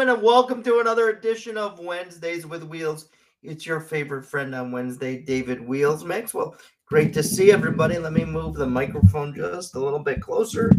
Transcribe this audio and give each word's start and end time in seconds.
and 0.00 0.22
welcome 0.22 0.60
to 0.60 0.80
another 0.80 1.10
edition 1.10 1.56
of 1.56 1.78
Wednesdays 1.78 2.44
with 2.44 2.64
Wheels. 2.64 3.10
It's 3.44 3.64
your 3.64 3.78
favorite 3.78 4.24
friend 4.24 4.52
on 4.52 4.72
Wednesday, 4.72 5.18
David 5.18 5.60
Wheels 5.60 6.04
Maxwell. 6.04 6.56
Great 6.84 7.14
to 7.14 7.22
see 7.22 7.52
everybody. 7.52 7.96
Let 7.98 8.12
me 8.12 8.24
move 8.24 8.56
the 8.56 8.66
microphone 8.66 9.32
just 9.32 9.76
a 9.76 9.78
little 9.78 10.00
bit 10.00 10.20
closer 10.20 10.72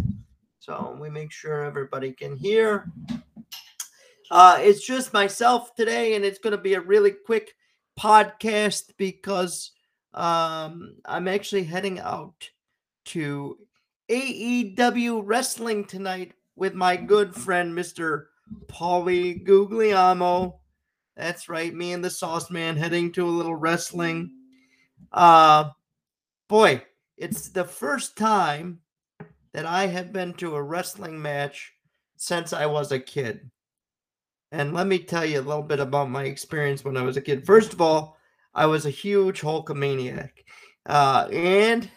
so 0.59 0.97
we 0.99 1.09
make 1.09 1.31
sure 1.31 1.63
everybody 1.63 2.11
can 2.11 2.35
hear. 2.35 2.91
Uh, 4.29 4.57
it's 4.59 4.85
just 4.85 5.13
myself 5.13 5.73
today, 5.75 6.15
and 6.15 6.25
it's 6.25 6.39
going 6.39 6.51
to 6.51 6.61
be 6.61 6.73
a 6.73 6.81
really 6.81 7.11
quick 7.11 7.55
podcast 7.97 8.91
because 8.97 9.71
um, 10.13 10.97
I'm 11.05 11.29
actually 11.29 11.63
heading 11.63 12.01
out 12.01 12.49
to 13.05 13.59
AEW 14.09 15.21
Wrestling 15.23 15.85
tonight 15.85 16.33
with 16.57 16.73
my 16.73 16.97
good 16.97 17.33
friend, 17.33 17.73
Mr. 17.73 18.25
Paulie 18.67 19.43
Guglielmo. 19.43 20.59
That's 21.15 21.49
right, 21.49 21.73
me 21.73 21.93
and 21.93 22.03
the 22.03 22.09
Sauce 22.09 22.51
Man 22.51 22.75
heading 22.75 23.11
to 23.13 23.25
a 23.25 23.29
little 23.29 23.55
wrestling. 23.55 24.31
Uh 25.11 25.69
boy, 26.47 26.83
it's 27.17 27.49
the 27.49 27.63
first 27.63 28.17
time 28.17 28.79
that 29.53 29.65
I 29.65 29.87
have 29.87 30.11
been 30.11 30.33
to 30.33 30.55
a 30.55 30.61
wrestling 30.61 31.21
match 31.21 31.73
since 32.17 32.51
I 32.51 32.65
was 32.65 32.91
a 32.91 32.99
kid. 32.99 33.49
And 34.51 34.73
let 34.73 34.87
me 34.87 34.99
tell 34.99 35.25
you 35.25 35.39
a 35.39 35.41
little 35.41 35.63
bit 35.63 35.79
about 35.79 36.09
my 36.09 36.23
experience 36.23 36.83
when 36.83 36.97
I 36.97 37.01
was 37.01 37.17
a 37.17 37.21
kid. 37.21 37.45
First 37.45 37.73
of 37.73 37.81
all, 37.81 38.17
I 38.53 38.65
was 38.65 38.85
a 38.85 38.89
huge 38.89 39.41
Hulkamaniac. 39.41 40.31
Uh, 40.85 41.27
and 41.31 41.89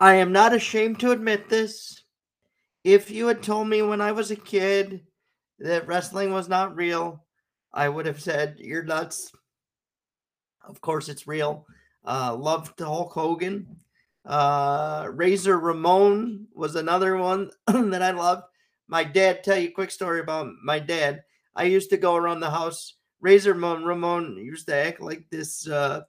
I 0.00 0.14
am 0.14 0.32
not 0.32 0.54
ashamed 0.54 1.00
to 1.00 1.12
admit 1.12 1.48
this. 1.48 2.03
If 2.84 3.10
you 3.10 3.26
had 3.26 3.42
told 3.42 3.68
me 3.68 3.80
when 3.80 4.02
I 4.02 4.12
was 4.12 4.30
a 4.30 4.36
kid 4.36 5.00
that 5.58 5.86
wrestling 5.86 6.32
was 6.32 6.48
not 6.48 6.76
real, 6.76 7.24
I 7.72 7.88
would 7.88 8.04
have 8.06 8.20
said, 8.20 8.56
You're 8.58 8.84
nuts. 8.84 9.32
Of 10.62 10.80
course, 10.82 11.08
it's 11.08 11.26
real. 11.26 11.66
Uh, 12.04 12.36
loved 12.36 12.78
Hulk 12.78 13.12
Hogan. 13.12 13.78
Uh, 14.24 15.08
Razor 15.12 15.58
Ramon 15.58 16.46
was 16.54 16.76
another 16.76 17.16
one 17.16 17.50
that 17.66 18.02
I 18.02 18.10
loved. 18.10 18.44
My 18.86 19.02
dad, 19.02 19.42
tell 19.42 19.58
you 19.58 19.68
a 19.68 19.72
quick 19.72 19.90
story 19.90 20.20
about 20.20 20.52
my 20.62 20.78
dad. 20.78 21.22
I 21.56 21.64
used 21.64 21.90
to 21.90 21.96
go 21.96 22.16
around 22.16 22.40
the 22.40 22.50
house. 22.50 22.96
Razor 23.20 23.54
Ramon, 23.54 23.84
Ramon 23.84 24.36
used 24.36 24.66
to 24.68 24.74
act 24.74 25.00
like 25.00 25.24
this 25.30 25.66
uh, 25.66 26.02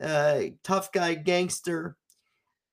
uh, 0.00 0.40
tough 0.62 0.92
guy 0.92 1.14
gangster. 1.14 1.96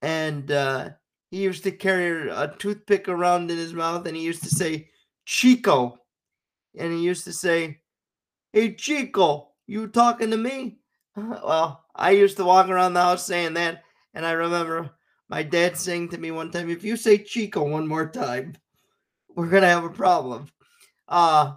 And 0.01 0.49
uh, 0.51 0.89
he 1.33 1.41
used 1.41 1.63
to 1.63 1.71
carry 1.71 2.29
a 2.29 2.53
toothpick 2.59 3.09
around 3.09 3.49
in 3.49 3.57
his 3.57 3.73
mouth 3.73 4.05
and 4.05 4.15
he 4.15 4.21
used 4.21 4.43
to 4.43 4.51
say, 4.51 4.87
Chico. 5.25 5.97
And 6.77 6.93
he 6.93 6.99
used 6.99 7.23
to 7.23 7.33
say, 7.33 7.79
Hey, 8.51 8.75
Chico, 8.75 9.49
you 9.65 9.87
talking 9.87 10.29
to 10.29 10.37
me? 10.37 10.77
Well, 11.15 11.85
I 11.95 12.11
used 12.11 12.37
to 12.37 12.45
walk 12.45 12.69
around 12.69 12.93
the 12.93 13.01
house 13.01 13.25
saying 13.25 13.55
that. 13.55 13.81
And 14.13 14.27
I 14.27 14.33
remember 14.33 14.91
my 15.27 15.41
dad 15.41 15.75
saying 15.75 16.09
to 16.09 16.19
me 16.19 16.29
one 16.29 16.51
time, 16.51 16.69
If 16.69 16.83
you 16.83 16.95
say 16.95 17.17
Chico 17.17 17.67
one 17.67 17.87
more 17.87 18.07
time, 18.07 18.53
we're 19.35 19.49
going 19.49 19.63
to 19.63 19.69
have 19.69 19.85
a 19.85 19.89
problem. 19.89 20.49
Uh, 21.07 21.53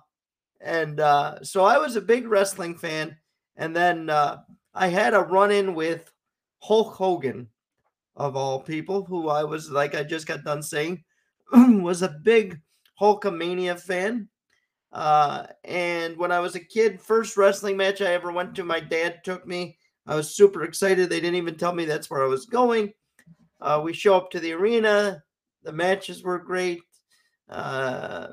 and 0.63 1.01
uh, 1.01 1.45
so 1.45 1.67
I 1.67 1.77
was 1.77 1.97
a 1.97 2.01
big 2.01 2.27
wrestling 2.29 2.77
fan. 2.79 3.15
And 3.57 3.77
then 3.77 4.09
uh, 4.09 4.39
I 4.73 4.87
had 4.87 5.13
a 5.13 5.21
run 5.21 5.51
in 5.51 5.75
with 5.75 6.11
Hulk 6.61 6.95
Hogan 6.95 7.49
of 8.17 8.36
all 8.36 8.61
people, 8.61 9.05
who 9.05 9.28
I 9.28 9.45
was, 9.45 9.70
like 9.70 9.95
I 9.95 10.03
just 10.03 10.27
got 10.27 10.45
done 10.45 10.62
saying, 10.62 11.05
was 11.53 12.03
a 12.03 12.17
big 12.23 12.61
Hulkamania 13.00 13.78
fan. 13.78 14.28
Uh, 14.92 15.47
and 15.64 16.17
when 16.17 16.33
I 16.33 16.41
was 16.41 16.55
a 16.55 16.61
kid, 16.61 17.00
first 17.00 17.36
wrestling 17.36 17.77
match 17.77 18.00
I 18.00 18.14
ever 18.14 18.33
went 18.33 18.55
to, 18.55 18.64
my 18.64 18.81
dad 18.81 19.23
took 19.25 19.47
me. 19.47 19.77
I 20.06 20.14
was 20.14 20.34
super 20.34 20.62
excited. 20.62 21.11
They 21.11 21.20
didn't 21.20 21.36
even 21.36 21.56
tell 21.56 21.75
me 21.75 21.84
that's 21.84 22.08
where 22.08 22.23
I 22.23 22.28
was 22.28 22.46
going. 22.46 22.92
Uh, 23.61 23.80
we 23.85 23.92
show 23.92 24.17
up 24.17 24.30
to 24.30 24.41
the 24.41 24.52
arena. 24.52 25.23
The 25.64 25.73
matches 25.73 26.23
were 26.23 26.39
great. 26.39 26.80
Uh, 27.48 28.29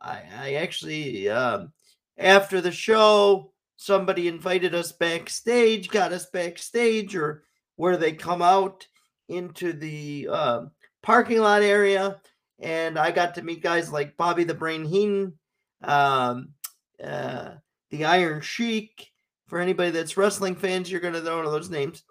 I, 0.00 0.22
I, 0.36 0.54
actually, 0.54 1.28
um, 1.28 1.72
after 2.16 2.60
the 2.60 2.72
show, 2.72 3.52
somebody 3.76 4.28
invited 4.28 4.74
us 4.74 4.92
backstage, 4.92 5.88
got 5.90 6.12
us 6.12 6.26
backstage, 6.26 7.16
or 7.16 7.44
where 7.76 7.96
they 7.96 8.12
come 8.12 8.42
out 8.42 8.86
into 9.28 9.72
the 9.72 10.28
uh, 10.30 10.60
parking 11.02 11.38
lot 11.38 11.62
area, 11.62 12.20
and 12.60 12.98
I 12.98 13.10
got 13.10 13.34
to 13.36 13.42
meet 13.42 13.62
guys 13.62 13.92
like 13.92 14.16
Bobby 14.16 14.44
the 14.44 14.54
Brain 14.54 14.84
Heenan, 14.84 15.34
um, 15.82 16.50
uh, 17.02 17.50
the 17.90 18.04
Iron 18.04 18.40
Sheik. 18.40 19.10
For 19.46 19.60
anybody 19.60 19.90
that's 19.90 20.18
wrestling 20.18 20.56
fans, 20.56 20.90
you're 20.90 21.00
going 21.00 21.14
to 21.14 21.22
know 21.22 21.50
those 21.50 21.70
names. 21.70 22.04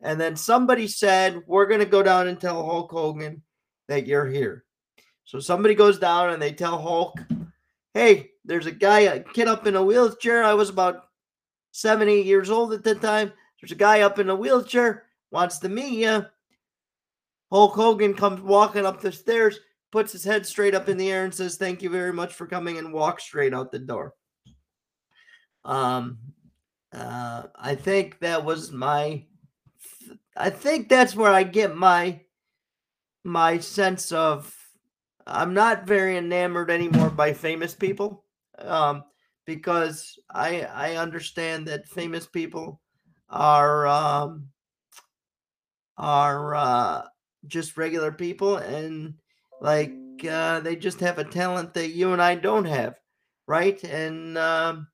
And 0.00 0.20
then 0.20 0.36
somebody 0.36 0.86
said, 0.86 1.42
We're 1.46 1.66
going 1.66 1.80
to 1.80 1.86
go 1.86 2.02
down 2.02 2.28
and 2.28 2.40
tell 2.40 2.64
Hulk 2.64 2.92
Hogan 2.92 3.42
that 3.88 4.06
you're 4.06 4.26
here. 4.26 4.64
So 5.24 5.40
somebody 5.40 5.74
goes 5.74 5.98
down 5.98 6.30
and 6.30 6.40
they 6.40 6.52
tell 6.52 6.80
Hulk, 6.80 7.18
Hey, 7.94 8.30
there's 8.44 8.66
a 8.66 8.72
guy, 8.72 9.00
a 9.00 9.20
kid 9.20 9.48
up 9.48 9.66
in 9.66 9.74
a 9.74 9.82
wheelchair. 9.82 10.44
I 10.44 10.54
was 10.54 10.68
about 10.68 11.08
seven, 11.72 12.08
eight 12.08 12.26
years 12.26 12.50
old 12.50 12.72
at 12.72 12.84
the 12.84 12.94
time. 12.94 13.32
There's 13.60 13.72
a 13.72 13.76
guy 13.76 14.02
up 14.02 14.18
in 14.18 14.28
a 14.30 14.36
wheelchair, 14.36 15.04
wants 15.30 15.58
to 15.60 15.68
meet 15.68 15.98
you. 15.98 16.26
Hulk 17.54 17.74
Hogan 17.74 18.14
comes 18.14 18.40
walking 18.40 18.84
up 18.84 19.00
the 19.00 19.12
stairs, 19.12 19.60
puts 19.92 20.10
his 20.10 20.24
head 20.24 20.44
straight 20.44 20.74
up 20.74 20.88
in 20.88 20.96
the 20.96 21.12
air, 21.12 21.22
and 21.22 21.32
says, 21.32 21.56
"Thank 21.56 21.82
you 21.82 21.88
very 21.88 22.12
much 22.12 22.34
for 22.34 22.48
coming," 22.48 22.78
and 22.78 22.92
walks 22.92 23.22
straight 23.22 23.54
out 23.54 23.70
the 23.70 23.78
door. 23.78 24.14
Um, 25.64 26.18
uh, 26.92 27.44
I 27.54 27.76
think 27.76 28.18
that 28.18 28.44
was 28.44 28.72
my. 28.72 29.26
I 30.36 30.50
think 30.50 30.88
that's 30.88 31.14
where 31.14 31.30
I 31.30 31.44
get 31.44 31.76
my 31.76 32.22
my 33.22 33.58
sense 33.58 34.10
of. 34.10 34.52
I'm 35.24 35.54
not 35.54 35.86
very 35.86 36.16
enamored 36.16 36.72
anymore 36.72 37.10
by 37.10 37.34
famous 37.34 37.72
people, 37.72 38.24
um, 38.58 39.04
because 39.46 40.18
I 40.28 40.62
I 40.62 40.96
understand 40.96 41.68
that 41.68 41.86
famous 41.86 42.26
people 42.26 42.80
are 43.28 43.86
um, 43.86 44.48
are 45.96 46.56
uh, 46.56 47.02
just 47.46 47.76
regular 47.76 48.12
people 48.12 48.56
and 48.58 49.14
like 49.60 49.94
uh, 50.28 50.60
they 50.60 50.76
just 50.76 51.00
have 51.00 51.18
a 51.18 51.24
talent 51.24 51.74
that 51.74 51.90
you 51.90 52.12
and 52.12 52.22
I 52.22 52.34
don't 52.34 52.64
have, 52.64 52.94
right? 53.46 53.82
And 53.84 54.38
um, 54.38 54.88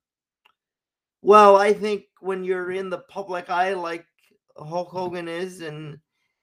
well, 1.22 1.56
I 1.56 1.72
think 1.72 2.04
when 2.20 2.44
you're 2.44 2.72
in 2.72 2.90
the 2.90 2.98
public 3.08 3.50
eye, 3.50 3.74
like 3.74 4.06
Hulk 4.56 4.88
Hogan 4.88 5.28
is, 5.28 5.60
and 5.60 5.98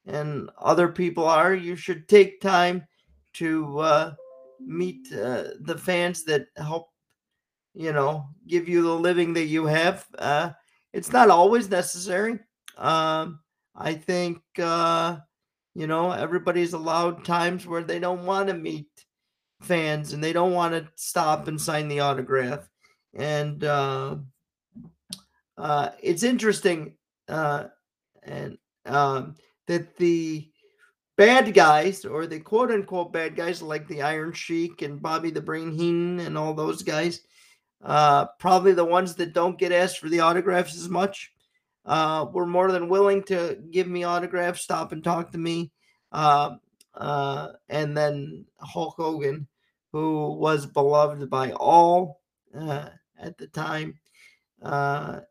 and 0.05 0.49
other 0.59 0.87
people 0.87 1.25
are, 1.25 1.53
you 1.53 1.75
should 1.75 2.07
take 2.07 2.41
time 2.41 2.85
to 3.33 3.79
uh, 3.79 4.13
meet 4.59 5.11
uh, 5.13 5.45
the 5.61 5.77
fans 5.77 6.23
that 6.23 6.47
help, 6.55 6.89
you 7.73 7.91
know, 7.91 8.25
give 8.47 8.69
you 8.69 8.81
the 8.81 8.93
living 8.93 9.33
that 9.33 9.45
you 9.45 9.65
have. 9.65 10.05
Uh, 10.17 10.51
it's 10.93 11.11
not 11.11 11.29
always 11.29 11.69
necessary. 11.69 12.39
Um, 12.77 13.39
I 13.75 13.93
think 13.93 14.41
uh, 14.59 15.17
you 15.77 15.85
know, 15.85 16.11
everybody's 16.11 16.73
allowed 16.73 17.23
times 17.23 17.67
where 17.67 17.83
they 17.83 17.99
don't 17.99 18.25
want 18.25 18.47
to 18.47 18.55
meet 18.55 18.87
fans 19.61 20.11
and 20.11 20.23
they 20.23 20.33
don't 20.33 20.53
want 20.53 20.73
to 20.73 20.91
stop 20.95 21.47
and 21.47 21.61
sign 21.61 21.87
the 21.87 21.99
autograph. 21.99 22.67
And 23.13 23.63
uh, 23.63 24.15
uh, 25.55 25.89
it's 26.01 26.23
interesting 26.23 26.97
uh, 27.29 27.65
and 28.23 28.57
um, 28.87 29.35
that 29.67 29.95
the 29.97 30.49
bad 31.15 31.53
guys 31.53 32.05
or 32.05 32.25
the 32.25 32.39
quote 32.39 32.71
unquote 32.71 33.13
bad 33.13 33.35
guys 33.35 33.61
like 33.61 33.87
the 33.87 34.01
Iron 34.01 34.33
Sheik 34.33 34.81
and 34.81 34.99
Bobby 34.99 35.29
the 35.29 35.41
Brain 35.41 35.71
Heenan 35.71 36.25
and 36.25 36.39
all 36.39 36.55
those 36.55 36.81
guys, 36.81 37.21
uh, 37.83 38.25
probably 38.39 38.73
the 38.73 38.83
ones 38.83 39.13
that 39.17 39.35
don't 39.35 39.59
get 39.59 39.71
asked 39.71 39.99
for 39.99 40.09
the 40.09 40.21
autographs 40.21 40.75
as 40.75 40.89
much 40.89 41.31
uh, 41.87 42.25
were 42.31 42.45
more 42.45 42.71
than 42.71 42.89
willing 42.89 43.23
to 43.23 43.57
give 43.71 43.87
me 43.87 44.03
autographs, 44.03 44.61
stop 44.61 44.91
and 44.91 45.03
talk 45.03 45.31
to 45.31 45.37
me. 45.37 45.71
Uh, 46.11 46.55
uh, 46.93 47.49
and 47.69 47.95
then 47.95 48.45
Hulk 48.59 48.95
Hogan, 48.97 49.47
who 49.91 50.33
was 50.33 50.65
beloved 50.65 51.29
by 51.29 51.51
all 51.53 52.21
uh, 52.57 52.89
at 53.17 53.37
the 53.37 53.47
time, 53.47 53.97
uh, 54.61 55.21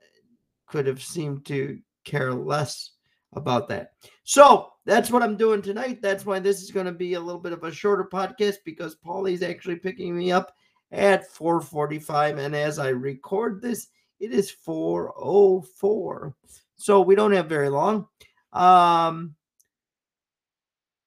could 0.66 0.86
have 0.86 1.02
seemed 1.02 1.44
to 1.46 1.78
care 2.04 2.32
less 2.32 2.92
about 3.34 3.68
that. 3.68 3.92
So 4.24 4.72
that's 4.86 5.10
what 5.10 5.22
I'm 5.22 5.36
doing 5.36 5.60
tonight. 5.60 6.00
That's 6.00 6.24
why 6.24 6.38
this 6.38 6.62
is 6.62 6.70
going 6.70 6.86
to 6.86 6.92
be 6.92 7.14
a 7.14 7.20
little 7.20 7.40
bit 7.40 7.52
of 7.52 7.64
a 7.64 7.72
shorter 7.72 8.08
podcast 8.10 8.56
because 8.64 8.96
Paulie's 8.96 9.42
actually 9.42 9.76
picking 9.76 10.16
me 10.16 10.32
up 10.32 10.54
at 10.92 11.30
4:45, 11.34 12.38
and 12.38 12.54
as 12.54 12.78
I 12.78 12.88
record 12.88 13.60
this, 13.60 13.88
it 14.20 14.32
is 14.32 14.50
404. 14.50 16.34
So 16.76 17.00
we 17.00 17.14
don't 17.14 17.32
have 17.32 17.48
very 17.48 17.68
long. 17.68 18.06
Um 18.52 19.34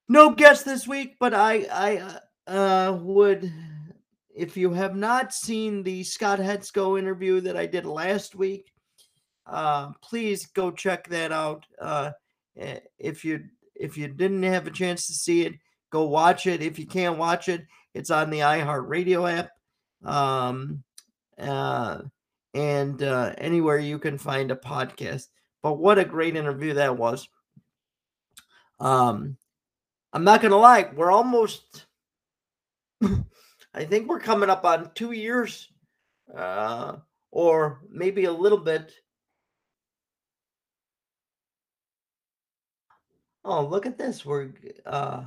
no 0.07 0.31
guest 0.31 0.65
this 0.65 0.87
week, 0.87 1.17
but 1.19 1.33
I 1.33 1.67
I 2.47 2.51
uh 2.51 2.97
would 3.01 3.51
if 4.39 4.55
you 4.55 4.71
have 4.71 4.95
not 4.95 5.33
seen 5.33 5.83
the 5.83 6.03
Scott 6.03 6.39
Hetzko 6.39 6.97
interview 6.97 7.41
that 7.41 7.57
I 7.57 7.65
did 7.65 7.85
last 7.85 8.35
week, 8.35 8.71
uh, 9.45 9.91
please 10.01 10.45
go 10.45 10.71
check 10.71 11.09
that 11.09 11.33
out. 11.33 11.65
Uh, 11.79 12.11
if 12.55 13.25
you 13.25 13.43
if 13.75 13.97
you 13.97 14.07
didn't 14.07 14.43
have 14.43 14.67
a 14.67 14.71
chance 14.71 15.07
to 15.07 15.13
see 15.13 15.41
it, 15.45 15.55
go 15.89 16.07
watch 16.07 16.47
it. 16.47 16.61
If 16.61 16.79
you 16.79 16.85
can't 16.85 17.17
watch 17.17 17.49
it, 17.49 17.65
it's 17.93 18.11
on 18.11 18.29
the 18.29 18.39
iHeartRadio 18.39 19.39
app, 19.39 19.49
um, 20.05 20.83
uh, 21.37 21.99
and 22.53 23.01
uh, 23.03 23.33
anywhere 23.37 23.77
you 23.77 23.99
can 23.99 24.17
find 24.17 24.51
a 24.51 24.55
podcast. 24.55 25.27
But 25.61 25.73
what 25.73 25.99
a 25.99 26.05
great 26.05 26.35
interview 26.35 26.75
that 26.75 26.97
was! 26.97 27.27
Um, 28.79 29.37
I'm 30.13 30.23
not 30.23 30.41
gonna 30.41 30.57
lie, 30.57 30.89
we're 30.95 31.11
almost. 31.11 31.85
I 33.73 33.85
think 33.85 34.07
we're 34.07 34.19
coming 34.19 34.49
up 34.49 34.65
on 34.65 34.91
two 34.95 35.11
years, 35.11 35.69
uh, 36.35 36.97
or 37.31 37.81
maybe 37.89 38.25
a 38.25 38.31
little 38.31 38.57
bit. 38.57 38.93
Oh, 43.45 43.65
look 43.65 43.85
at 43.85 43.97
this. 43.97 44.25
We're 44.25 44.51
uh 44.85 45.23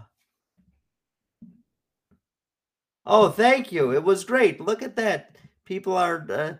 Oh, 3.04 3.30
thank 3.30 3.72
you. 3.72 3.92
It 3.92 4.04
was 4.04 4.24
great. 4.24 4.60
Look 4.60 4.82
at 4.82 4.96
that. 4.96 5.36
People 5.64 5.96
are 5.96 6.26
uh, 6.30 6.54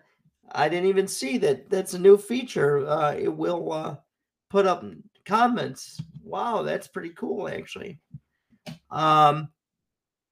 I 0.53 0.69
didn't 0.69 0.89
even 0.89 1.09
see 1.09 1.39
that. 1.39 1.71
That's 1.71 1.95
a 1.95 1.99
new 1.99 2.17
feature. 2.17 2.87
Uh 2.87 3.15
it 3.15 3.35
will 3.35 3.73
uh 3.73 3.97
put 4.51 4.67
up 4.67 4.85
comments. 5.25 6.01
Wow, 6.23 6.63
that's 6.63 6.89
pretty 6.89 7.11
cool 7.11 7.49
actually. 7.49 8.01
Um 8.91 9.49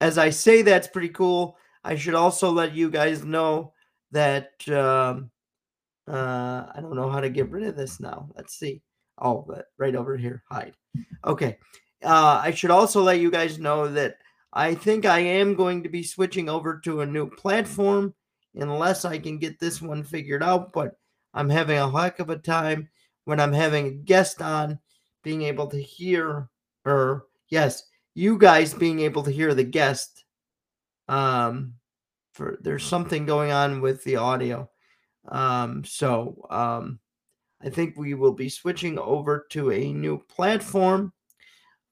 as 0.00 0.18
I 0.18 0.30
say 0.30 0.62
that's 0.62 0.88
pretty 0.88 1.10
cool, 1.10 1.56
I 1.84 1.96
should 1.96 2.14
also 2.14 2.50
let 2.50 2.74
you 2.74 2.90
guys 2.90 3.24
know 3.24 3.72
that 4.12 4.50
um 4.68 5.30
uh 6.08 6.66
I 6.74 6.78
don't 6.80 6.96
know 6.96 7.10
how 7.10 7.20
to 7.20 7.30
get 7.30 7.50
rid 7.50 7.64
of 7.64 7.76
this 7.76 8.00
now. 8.00 8.28
Let's 8.36 8.58
see. 8.58 8.82
Oh, 9.18 9.44
but 9.46 9.66
right 9.78 9.94
over 9.94 10.16
here. 10.16 10.42
Hide. 10.50 10.74
Okay. 11.26 11.58
Uh, 12.02 12.40
I 12.42 12.50
should 12.52 12.70
also 12.70 13.02
let 13.02 13.20
you 13.20 13.30
guys 13.30 13.58
know 13.58 13.86
that 13.88 14.16
I 14.52 14.74
think 14.74 15.04
I 15.04 15.20
am 15.20 15.54
going 15.54 15.82
to 15.82 15.88
be 15.88 16.02
switching 16.02 16.48
over 16.48 16.80
to 16.84 17.02
a 17.02 17.06
new 17.06 17.28
platform 17.28 18.14
unless 18.54 19.04
I 19.04 19.18
can 19.18 19.38
get 19.38 19.58
this 19.58 19.80
one 19.80 20.02
figured 20.02 20.42
out. 20.42 20.72
But 20.72 20.98
I'm 21.34 21.48
having 21.48 21.78
a 21.78 21.90
heck 21.90 22.18
of 22.18 22.30
a 22.30 22.36
time 22.36 22.88
when 23.24 23.40
I'm 23.40 23.52
having 23.52 23.86
a 23.86 23.90
guest 23.90 24.42
on, 24.42 24.78
being 25.22 25.42
able 25.42 25.66
to 25.68 25.80
hear, 25.80 26.48
or 26.84 27.26
yes, 27.48 27.84
you 28.14 28.38
guys 28.38 28.74
being 28.74 29.00
able 29.00 29.22
to 29.22 29.30
hear 29.30 29.54
the 29.54 29.64
guest. 29.64 30.24
Um, 31.08 31.74
for 32.32 32.58
there's 32.62 32.84
something 32.84 33.26
going 33.26 33.52
on 33.52 33.80
with 33.80 34.02
the 34.04 34.16
audio. 34.16 34.70
Um, 35.28 35.84
so 35.84 36.46
um, 36.50 37.00
I 37.62 37.68
think 37.68 37.96
we 37.96 38.14
will 38.14 38.32
be 38.32 38.48
switching 38.48 38.98
over 38.98 39.46
to 39.50 39.72
a 39.72 39.92
new 39.92 40.18
platform. 40.18 41.12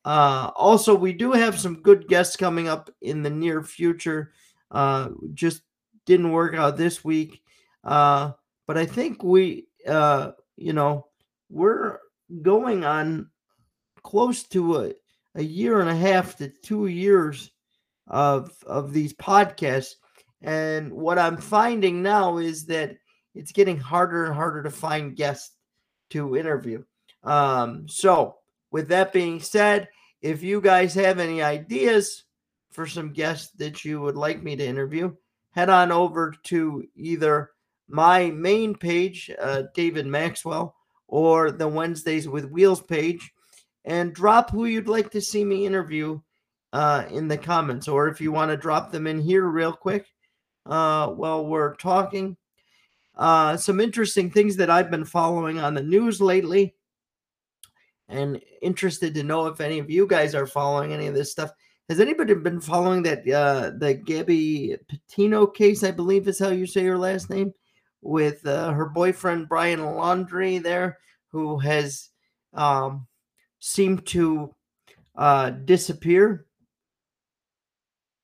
Uh, 0.04 0.50
also, 0.56 0.94
we 0.94 1.12
do 1.12 1.32
have 1.32 1.58
some 1.58 1.82
good 1.82 2.08
guests 2.08 2.36
coming 2.36 2.68
up 2.68 2.88
in 3.02 3.22
the 3.22 3.30
near 3.30 3.62
future. 3.62 4.32
Uh, 4.70 5.10
just 5.34 5.62
didn't 6.08 6.32
work 6.32 6.54
out 6.54 6.78
this 6.78 7.04
week. 7.04 7.42
Uh, 7.84 8.32
but 8.66 8.78
I 8.78 8.86
think 8.86 9.22
we, 9.22 9.68
uh, 9.86 10.32
you 10.56 10.72
know, 10.72 11.06
we're 11.50 11.98
going 12.42 12.82
on 12.84 13.30
close 14.02 14.42
to 14.44 14.78
a, 14.78 14.92
a 15.34 15.42
year 15.42 15.80
and 15.80 15.90
a 15.90 15.94
half 15.94 16.36
to 16.36 16.48
two 16.48 16.86
years 16.86 17.50
of 18.06 18.50
of 18.66 18.94
these 18.94 19.12
podcasts. 19.12 19.96
And 20.40 20.92
what 20.92 21.18
I'm 21.18 21.36
finding 21.36 22.02
now 22.02 22.38
is 22.38 22.64
that 22.66 22.96
it's 23.34 23.52
getting 23.52 23.76
harder 23.76 24.24
and 24.24 24.34
harder 24.34 24.62
to 24.62 24.70
find 24.70 25.14
guests 25.14 25.56
to 26.10 26.38
interview. 26.38 26.84
Um, 27.22 27.86
so, 27.86 28.36
with 28.70 28.88
that 28.88 29.12
being 29.12 29.40
said, 29.40 29.88
if 30.22 30.42
you 30.42 30.62
guys 30.62 30.94
have 30.94 31.18
any 31.18 31.42
ideas 31.42 32.24
for 32.70 32.86
some 32.86 33.12
guests 33.12 33.50
that 33.58 33.84
you 33.84 34.00
would 34.00 34.16
like 34.16 34.42
me 34.42 34.56
to 34.56 34.66
interview, 34.66 35.14
head 35.58 35.70
on 35.70 35.90
over 35.90 36.32
to 36.44 36.84
either 36.94 37.50
my 37.88 38.30
main 38.30 38.76
page, 38.76 39.28
uh, 39.40 39.64
David 39.74 40.06
Maxwell, 40.06 40.76
or 41.08 41.50
the 41.50 41.66
Wednesdays 41.66 42.28
with 42.28 42.44
Wheels 42.44 42.80
page, 42.80 43.32
and 43.84 44.14
drop 44.14 44.50
who 44.50 44.66
you'd 44.66 44.86
like 44.86 45.10
to 45.10 45.20
see 45.20 45.44
me 45.44 45.66
interview 45.66 46.20
uh, 46.72 47.06
in 47.10 47.26
the 47.26 47.36
comments, 47.36 47.88
or 47.88 48.06
if 48.06 48.20
you 48.20 48.30
want 48.30 48.52
to 48.52 48.56
drop 48.56 48.92
them 48.92 49.08
in 49.08 49.18
here 49.18 49.48
real 49.48 49.72
quick 49.72 50.06
uh, 50.66 51.08
while 51.08 51.44
we're 51.44 51.74
talking. 51.74 52.36
Uh, 53.16 53.56
some 53.56 53.80
interesting 53.80 54.30
things 54.30 54.54
that 54.54 54.70
I've 54.70 54.92
been 54.92 55.04
following 55.04 55.58
on 55.58 55.74
the 55.74 55.82
news 55.82 56.20
lately, 56.20 56.76
and 58.08 58.40
interested 58.62 59.12
to 59.14 59.24
know 59.24 59.48
if 59.48 59.60
any 59.60 59.80
of 59.80 59.90
you 59.90 60.06
guys 60.06 60.36
are 60.36 60.46
following 60.46 60.92
any 60.92 61.08
of 61.08 61.14
this 61.14 61.32
stuff. 61.32 61.50
Has 61.88 62.00
anybody 62.00 62.34
been 62.34 62.60
following 62.60 63.02
that 63.04 63.28
uh, 63.28 63.70
the 63.76 63.94
Gabby 63.94 64.76
Petito 64.88 65.46
case? 65.46 65.82
I 65.82 65.90
believe 65.90 66.28
is 66.28 66.38
how 66.38 66.50
you 66.50 66.66
say 66.66 66.84
her 66.84 66.98
last 66.98 67.30
name, 67.30 67.54
with 68.02 68.46
uh, 68.46 68.72
her 68.72 68.86
boyfriend 68.86 69.48
Brian 69.48 69.80
Laundrie 69.80 70.62
there, 70.62 70.98
who 71.32 71.58
has 71.58 72.10
um, 72.52 73.06
seemed 73.58 74.06
to 74.06 74.54
uh, 75.16 75.50
disappear, 75.50 76.46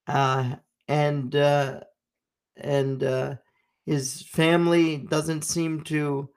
uh, 0.06 0.56
and 0.86 1.34
uh, 1.34 1.80
and 2.56 3.02
uh, 3.02 3.36
his 3.86 4.22
family 4.22 4.98
doesn't 4.98 5.42
seem 5.42 5.82
to 5.82 6.28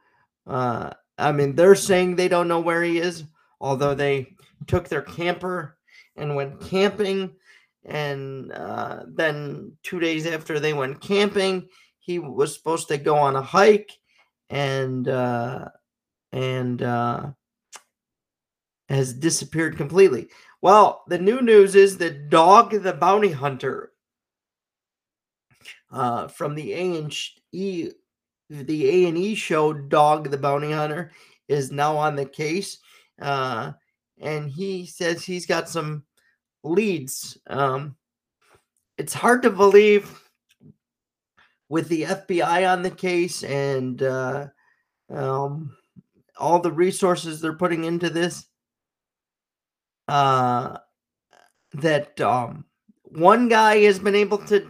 uh 0.47 0.91
i 1.17 1.31
mean 1.31 1.55
they're 1.55 1.75
saying 1.75 2.15
they 2.15 2.27
don't 2.27 2.47
know 2.47 2.59
where 2.59 2.83
he 2.83 2.97
is 2.97 3.23
although 3.59 3.93
they 3.93 4.27
took 4.67 4.87
their 4.87 5.01
camper 5.01 5.76
and 6.17 6.35
went 6.35 6.59
camping 6.61 7.33
and 7.85 8.51
uh, 8.51 9.03
then 9.07 9.71
two 9.83 9.99
days 9.99 10.25
after 10.25 10.59
they 10.59 10.73
went 10.73 10.99
camping 10.99 11.67
he 11.99 12.19
was 12.19 12.53
supposed 12.53 12.87
to 12.87 12.97
go 12.97 13.15
on 13.15 13.35
a 13.35 13.41
hike 13.41 13.91
and 14.49 15.07
uh, 15.07 15.67
and 16.31 16.81
uh, 16.81 17.27
has 18.89 19.13
disappeared 19.13 19.77
completely. 19.77 20.29
Well 20.61 21.03
the 21.07 21.19
new 21.19 21.41
news 21.41 21.75
is 21.75 21.97
that 21.99 22.29
dog 22.29 22.71
the 22.71 22.93
bounty 22.93 23.31
hunter 23.31 23.91
uh, 25.91 26.27
from 26.27 26.55
the 26.55 26.73
A 26.73 26.97
and 26.97 27.15
E, 27.51 27.89
the 28.49 28.89
A 28.89 29.09
and 29.09 29.17
E 29.17 29.35
show, 29.35 29.73
Dog 29.73 30.31
the 30.31 30.37
Bounty 30.37 30.71
Hunter, 30.71 31.11
is 31.47 31.71
now 31.71 31.97
on 31.97 32.15
the 32.15 32.25
case, 32.25 32.79
uh, 33.21 33.71
and 34.19 34.49
he 34.49 34.85
says 34.85 35.23
he's 35.23 35.45
got 35.45 35.69
some 35.69 36.03
leads. 36.67 37.37
Um, 37.47 37.95
it's 38.97 39.13
hard 39.13 39.43
to 39.43 39.49
believe 39.49 40.09
with 41.69 41.89
the 41.89 42.03
FBI 42.03 42.71
on 42.71 42.81
the 42.81 42.91
case 42.91 43.43
and 43.43 44.01
uh, 44.01 44.47
um, 45.09 45.75
all 46.39 46.59
the 46.59 46.71
resources 46.71 47.41
they're 47.41 47.53
putting 47.53 47.83
into 47.83 48.09
this. 48.09 48.45
Uh, 50.07 50.77
that 51.73 52.19
um, 52.21 52.65
one 53.03 53.49
guy 53.49 53.79
has 53.79 53.99
been 53.99 54.15
able 54.15 54.37
to 54.37 54.67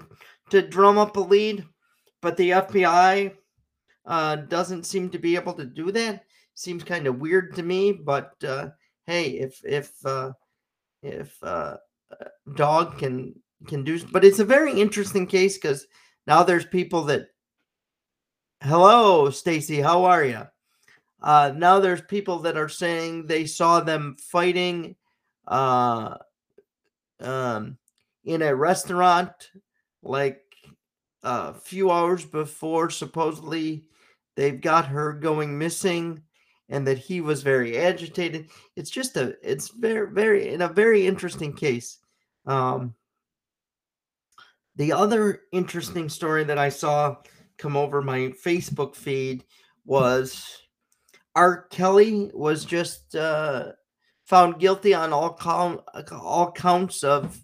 to 0.50 0.62
drum 0.62 0.98
up 0.98 1.18
a 1.18 1.20
lead, 1.20 1.66
but 2.22 2.38
the 2.38 2.51
FBI 2.51 3.34
uh, 4.06 4.36
doesn't 4.36 4.86
seem 4.86 5.10
to 5.10 5.20
be 5.20 5.36
able 5.36 5.54
to 5.54 5.66
do 5.66 5.92
that. 5.92 6.24
Seems 6.56 6.84
kind 6.84 7.06
of 7.06 7.20
weird 7.20 7.54
to 7.56 7.63
me, 7.63 7.92
but 7.92 8.32
uh, 8.44 8.70
hey, 9.06 9.32
if 9.32 9.62
if 9.63 9.94
uh, 10.06 10.32
if 11.04 11.38
uh, 11.44 11.77
dog 12.55 12.97
can 12.97 13.33
can 13.67 13.83
do, 13.83 13.99
but 14.11 14.23
it's 14.23 14.39
a 14.39 14.45
very 14.45 14.79
interesting 14.79 15.25
case 15.25 15.57
because 15.57 15.87
now 16.25 16.43
there's 16.43 16.65
people 16.65 17.03
that. 17.05 17.27
Hello, 18.61 19.29
Stacy. 19.29 19.81
How 19.81 20.05
are 20.05 20.23
you? 20.23 20.47
Uh, 21.21 21.51
now 21.55 21.79
there's 21.79 22.01
people 22.01 22.39
that 22.39 22.57
are 22.57 22.69
saying 22.69 23.25
they 23.25 23.45
saw 23.45 23.79
them 23.79 24.15
fighting 24.19 24.95
uh, 25.47 26.17
um, 27.19 27.77
in 28.25 28.41
a 28.41 28.55
restaurant 28.55 29.31
like 30.03 30.41
a 31.23 31.53
few 31.53 31.91
hours 31.91 32.23
before 32.23 32.89
supposedly 32.89 33.85
they've 34.35 34.61
got 34.61 34.85
her 34.85 35.13
going 35.13 35.57
missing 35.57 36.21
and 36.69 36.86
that 36.86 36.97
he 36.97 37.21
was 37.21 37.43
very 37.43 37.77
agitated 37.77 38.50
it's 38.75 38.89
just 38.89 39.15
a 39.17 39.36
it's 39.41 39.69
very 39.69 40.12
very 40.12 40.50
in 40.50 40.62
a 40.62 40.67
very 40.67 41.07
interesting 41.07 41.53
case 41.53 42.00
um 42.45 42.93
the 44.75 44.91
other 44.91 45.41
interesting 45.51 46.09
story 46.09 46.43
that 46.43 46.57
i 46.57 46.69
saw 46.69 47.15
come 47.57 47.77
over 47.77 48.01
my 48.01 48.33
facebook 48.45 48.95
feed 48.95 49.43
was 49.86 50.67
R. 51.38 51.67
Kelly 51.69 52.31
was 52.33 52.65
just 52.65 53.15
uh, 53.15 53.74
found 54.25 54.59
guilty 54.59 54.95
on 54.95 55.13
all 55.13 55.36
count, 55.36 55.81
all 56.12 56.51
counts 56.51 57.03
of 57.03 57.39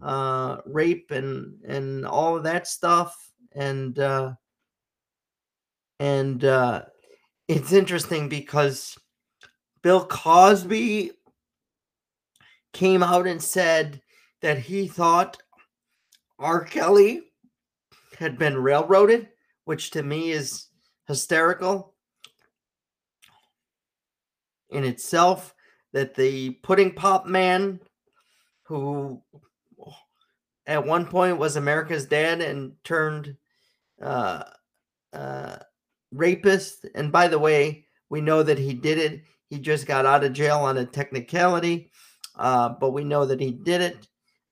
uh, 0.00 0.58
rape 0.66 1.10
and 1.10 1.54
and 1.66 2.06
all 2.06 2.36
of 2.36 2.44
that 2.44 2.68
stuff 2.68 3.16
and 3.50 3.98
uh, 3.98 4.34
and 5.98 6.44
uh, 6.44 6.82
it's 7.48 7.72
interesting 7.72 8.28
because 8.28 8.96
Bill 9.82 10.06
Cosby 10.06 11.12
came 12.72 13.02
out 13.02 13.26
and 13.26 13.42
said 13.42 14.00
that 14.40 14.58
he 14.58 14.88
thought 14.88 15.36
R. 16.38 16.64
Kelly 16.64 17.22
had 18.18 18.38
been 18.38 18.56
railroaded, 18.56 19.28
which 19.64 19.90
to 19.92 20.02
me 20.02 20.30
is 20.30 20.68
hysterical 21.06 21.94
in 24.70 24.84
itself. 24.84 25.54
That 25.92 26.14
the 26.14 26.50
pudding 26.62 26.92
pop 26.92 27.26
man, 27.26 27.78
who 28.64 29.22
at 30.66 30.84
one 30.84 31.06
point 31.06 31.38
was 31.38 31.56
America's 31.56 32.06
dad 32.06 32.40
and 32.40 32.72
turned 32.82 33.36
uh, 34.02 34.42
uh, 35.12 35.56
rapist, 36.14 36.86
and 36.94 37.10
by 37.12 37.28
the 37.28 37.38
way, 37.38 37.86
we 38.08 38.20
know 38.20 38.42
that 38.42 38.58
he 38.58 38.74
did 38.74 38.98
it. 38.98 39.22
He 39.48 39.58
just 39.58 39.86
got 39.86 40.06
out 40.06 40.24
of 40.24 40.32
jail 40.32 40.58
on 40.58 40.78
a 40.78 40.86
technicality, 40.86 41.90
uh, 42.36 42.70
but 42.70 42.90
we 42.90 43.04
know 43.04 43.26
that 43.26 43.40
he 43.40 43.50
did 43.50 43.80
it. 43.80 44.08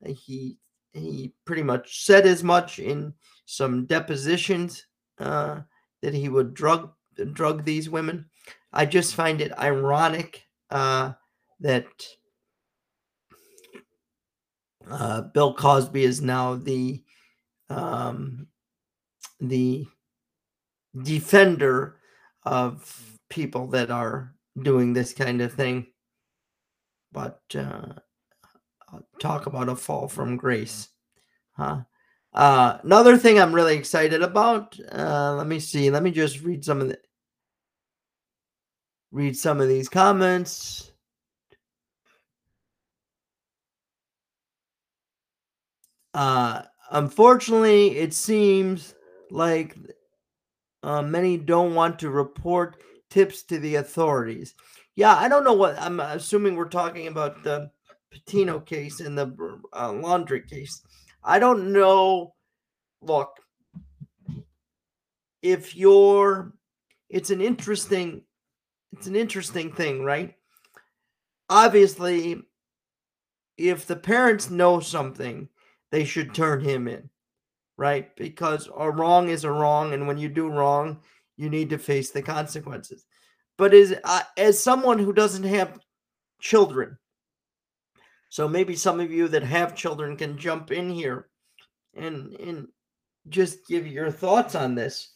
He 0.06 0.58
he 0.92 1.32
pretty 1.44 1.62
much 1.62 2.04
said 2.04 2.26
as 2.26 2.44
much 2.44 2.78
in 2.78 3.14
some 3.46 3.86
depositions 3.86 4.84
uh, 5.18 5.60
that 6.02 6.14
he 6.14 6.28
would 6.28 6.54
drug 6.54 6.92
drug 7.32 7.64
these 7.64 7.88
women. 7.88 8.26
I 8.72 8.86
just 8.86 9.14
find 9.14 9.40
it 9.40 9.56
ironic 9.58 10.44
uh, 10.70 11.12
that 11.60 11.86
uh, 14.90 15.22
Bill 15.22 15.54
Cosby 15.54 16.04
is 16.04 16.20
now 16.20 16.54
the 16.54 17.02
um, 17.68 18.46
the 19.40 19.86
defender 21.00 21.98
of 22.44 23.18
people 23.28 23.68
that 23.68 23.90
are 23.90 24.34
doing 24.60 24.92
this 24.92 25.12
kind 25.12 25.40
of 25.40 25.52
thing. 25.52 25.86
But 27.12 27.40
uh, 27.54 27.94
talk 29.20 29.46
about 29.46 29.68
a 29.68 29.76
fall 29.76 30.08
from 30.08 30.36
grace, 30.36 30.88
huh? 31.52 31.82
Uh, 32.34 32.78
another 32.82 33.18
thing 33.18 33.38
I'm 33.38 33.54
really 33.54 33.76
excited 33.76 34.22
about. 34.22 34.78
Uh, 34.90 35.34
let 35.34 35.46
me 35.46 35.60
see. 35.60 35.90
Let 35.90 36.02
me 36.02 36.10
just 36.10 36.40
read 36.40 36.64
some 36.64 36.80
of 36.80 36.88
the 36.88 36.98
read 39.10 39.36
some 39.36 39.60
of 39.60 39.68
these 39.68 39.88
comments. 39.88 40.92
Uh, 46.14 46.62
unfortunately, 46.90 47.96
it 47.98 48.14
seems 48.14 48.94
like 49.30 49.76
uh, 50.82 51.02
many 51.02 51.36
don't 51.36 51.74
want 51.74 51.98
to 52.00 52.10
report 52.10 52.82
tips 53.10 53.42
to 53.44 53.58
the 53.58 53.76
authorities. 53.76 54.54
Yeah, 54.96 55.14
I 55.14 55.28
don't 55.28 55.44
know 55.44 55.54
what 55.54 55.80
I'm 55.80 56.00
assuming 56.00 56.56
we're 56.56 56.68
talking 56.68 57.06
about 57.06 57.42
the 57.42 57.70
Patino 58.10 58.60
case 58.60 59.00
and 59.00 59.16
the 59.16 59.34
uh, 59.72 59.90
Laundrie 59.90 60.48
case. 60.48 60.82
I 61.24 61.38
don't 61.38 61.72
know. 61.72 62.34
Look, 63.00 63.30
if 65.42 65.74
you're, 65.74 66.52
it's 67.08 67.30
an 67.30 67.40
interesting, 67.40 68.22
it's 68.92 69.06
an 69.06 69.16
interesting 69.16 69.72
thing, 69.72 70.04
right? 70.04 70.34
Obviously, 71.48 72.42
if 73.56 73.86
the 73.86 73.96
parents 73.96 74.50
know 74.50 74.80
something, 74.80 75.48
they 75.90 76.04
should 76.04 76.34
turn 76.34 76.60
him 76.60 76.88
in, 76.88 77.10
right? 77.82 78.14
Because 78.14 78.68
a 78.78 78.88
wrong 78.88 79.28
is 79.28 79.42
a 79.42 79.50
wrong, 79.50 79.92
and 79.92 80.06
when 80.06 80.16
you 80.16 80.28
do 80.28 80.48
wrong, 80.48 81.00
you 81.36 81.50
need 81.50 81.68
to 81.70 81.78
face 81.78 82.12
the 82.12 82.22
consequences. 82.22 83.04
But 83.58 83.74
as 83.74 83.92
uh, 84.04 84.22
as 84.36 84.62
someone 84.62 85.00
who 85.00 85.12
doesn't 85.12 85.42
have 85.42 85.80
children, 86.40 86.96
so 88.28 88.48
maybe 88.48 88.76
some 88.76 89.00
of 89.00 89.10
you 89.10 89.26
that 89.28 89.42
have 89.42 89.74
children 89.74 90.16
can 90.16 90.38
jump 90.38 90.70
in 90.70 90.90
here 90.90 91.26
and 91.94 92.34
and 92.34 92.68
just 93.28 93.66
give 93.66 93.88
your 93.88 94.12
thoughts 94.12 94.54
on 94.54 94.76
this. 94.76 95.10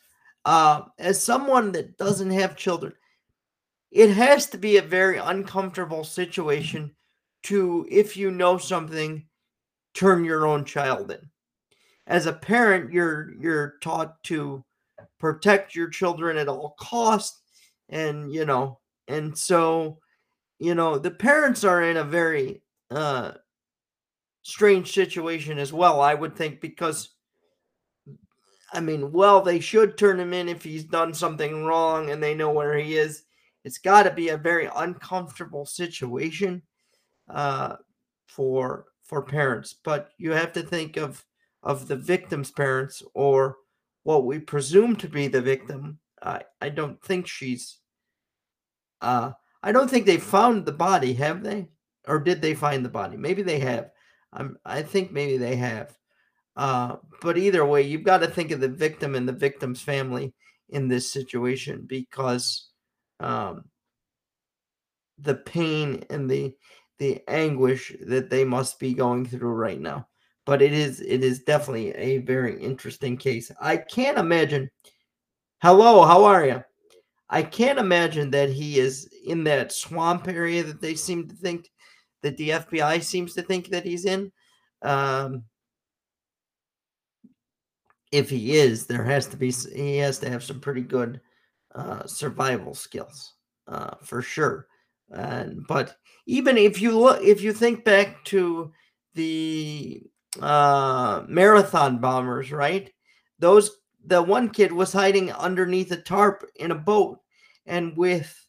Uh, 0.45 0.83
as 0.99 1.23
someone 1.23 1.71
that 1.71 1.97
doesn't 1.99 2.33
have 2.33 2.57
children, 2.57 2.93
it 3.93 4.11
has 4.11 4.47
to 4.47 4.59
be 4.59 4.77
a 4.77 4.83
very 4.83 5.19
uncomfortable 5.19 6.03
situation 6.03 6.97
to, 7.45 7.87
if 7.89 8.17
you 8.17 8.33
know 8.33 8.59
something, 8.59 9.25
turn 9.95 10.25
your 10.25 10.47
own 10.47 10.65
child 10.65 11.13
in. 11.13 11.31
As 12.07 12.27
a 12.27 12.33
parent, 12.33 12.93
you're 12.93 13.33
you're 13.41 13.75
taught 13.83 14.23
to 14.25 14.65
protect 15.19 15.75
your 15.75 15.89
children 15.89 16.37
at 16.37 16.49
all 16.49 16.77
costs, 16.79 17.43
and 17.89 18.33
you 18.33 18.45
know, 18.45 18.79
and 19.09 19.37
so 19.37 19.99
you 20.59 20.75
know 20.75 20.99
the 20.99 21.11
parents 21.11 21.65
are 21.65 21.83
in 21.83 21.97
a 21.97 22.05
very 22.05 22.63
uh, 22.91 23.33
strange 24.43 24.93
situation 24.93 25.59
as 25.59 25.73
well, 25.73 26.01
I 26.01 26.15
would 26.15 26.37
think, 26.37 26.61
because 26.61 27.11
I 28.73 28.81
mean, 28.81 29.13
well, 29.13 29.43
they 29.43 29.61
should 29.61 29.97
turn 29.97 30.21
him 30.21 30.33
in 30.33 30.49
if 30.49 30.63
he's 30.63 30.85
done 30.85 31.15
something 31.15 31.65
wrong 31.65 32.11
and 32.11 32.23
they 32.23 32.35
know 32.35 32.53
where 32.53 32.77
he 32.77 32.97
is. 32.97 33.25
It's 33.65 33.79
got 33.79 34.05
to 34.05 34.13
be 34.13 34.29
a 34.29 34.37
very 34.37 34.69
uncomfortable 34.77 35.67
situation 35.67 36.63
uh, 37.29 37.77
for 38.27 38.87
for 39.03 39.23
parents, 39.23 39.75
but 39.85 40.11
you 40.19 40.33
have 40.33 40.53
to 40.53 40.63
think 40.63 40.97
of 40.97 41.25
of 41.67 41.89
the 41.89 41.97
victim's 41.97 42.51
parents 42.51 43.03
or 43.13 43.57
what 44.05 44.25
we 44.25 44.39
presume 44.39 44.97
to 44.97 45.09
be 45.09 45.29
the 45.29 45.43
victim. 45.43 45.99
I 46.23 46.43
I 46.63 46.71
don't 46.71 47.03
think 47.03 47.27
she's. 47.27 47.79
Uh, 49.03 49.33
I 49.63 49.73
don't 49.73 49.91
think 49.91 50.07
they 50.07 50.17
found 50.17 50.65
the 50.65 50.73
body, 50.73 51.13
have 51.15 51.43
they? 51.43 51.69
or 52.07 52.19
did 52.19 52.41
they 52.41 52.55
find 52.55 52.85
the 52.85 52.91
body? 52.91 53.17
Maybe 53.17 53.43
they 53.43 53.59
have. 53.61 53.91
I'm, 54.33 54.59
I 54.65 54.83
think 54.83 55.13
maybe 55.13 55.37
they 55.39 55.57
have. 55.57 55.97
Uh, 56.57 56.97
but 57.21 57.37
either 57.37 57.65
way, 57.65 57.83
you've 57.83 58.05
got 58.05 58.19
to 58.19 58.29
think 58.29 58.51
of 58.51 58.61
the 58.61 58.69
victim 58.69 59.15
and 59.15 59.29
the 59.29 59.33
victim's 59.33 59.81
family 59.81 60.33
in 60.71 60.89
this 60.89 61.13
situation 61.13 61.85
because 61.87 62.71
um, 63.21 63.65
the 65.19 65.35
pain 65.35 66.05
and 66.11 66.31
the 66.31 66.55
the 66.99 67.21
anguish 67.29 67.95
that 68.07 68.31
they 68.31 68.43
must 68.43 68.79
be 68.79 68.95
going 68.95 69.27
through 69.27 69.53
right 69.53 69.81
now. 69.81 70.09
But 70.47 70.63
it 70.63 70.73
is 70.73 71.01
it 71.01 71.23
is 71.23 71.41
definitely 71.41 71.91
a 71.91 72.19
very 72.19 72.59
interesting 72.63 73.17
case. 73.17 73.51
I 73.61 73.77
can't 73.77 74.19
imagine. 74.19 74.71
Hello, 75.61 76.05
how 76.05 76.25
are 76.25 76.47
you? 76.47 76.63
I 77.29 77.43
can't 77.43 77.79
imagine 77.79 78.31
that 78.31 78.51
he 78.51 78.79
is 78.79 79.09
in 79.27 79.43
that 79.45 79.73
swamp 79.73 80.29
area 80.29 80.63
that 80.63 80.81
they 80.81 80.95
seem 80.95 81.29
to 81.29 81.35
think 81.35 81.69
that 82.23 82.37
the 82.37 82.51
FBI 82.51 83.03
seems 83.03 83.35
to 83.35 83.43
think 83.43 83.69
that 83.69 83.85
he's 83.85 84.05
in. 84.05 84.31
Um, 84.83 85.43
if 88.13 88.31
he 88.31 88.57
is, 88.57 88.87
there 88.87 89.05
has 89.05 89.27
to 89.29 89.37
be 89.37 89.51
he 89.51 89.97
has 89.99 90.19
to 90.21 90.31
have 90.31 90.45
some 90.45 90.61
pretty 90.61 90.83
good 90.83 91.21
uh, 91.75 92.07
survival 92.07 92.75
skills 92.75 93.35
uh, 93.67 93.97
for 94.03 94.23
sure. 94.23 94.67
And 95.11 95.67
but 95.67 95.97
even 96.27 96.57
if 96.57 96.81
you 96.81 96.99
look, 96.99 97.23
if 97.23 97.43
you 97.43 97.53
think 97.53 97.85
back 97.85 98.25
to 98.27 98.73
the 99.15 100.03
uh, 100.41 101.25
marathon 101.29 101.99
bombers, 101.99 102.53
right? 102.53 102.93
Those 103.39 103.71
the 104.05 104.23
one 104.23 104.51
kid 104.51 104.73
was 104.73 104.93
hiding 104.93 105.33
underneath 105.33 105.91
a 105.91 105.97
tarp 105.97 106.49
in 106.57 106.71
a 106.71 106.77
boat, 106.77 107.21
and 107.67 107.97
with 107.97 108.47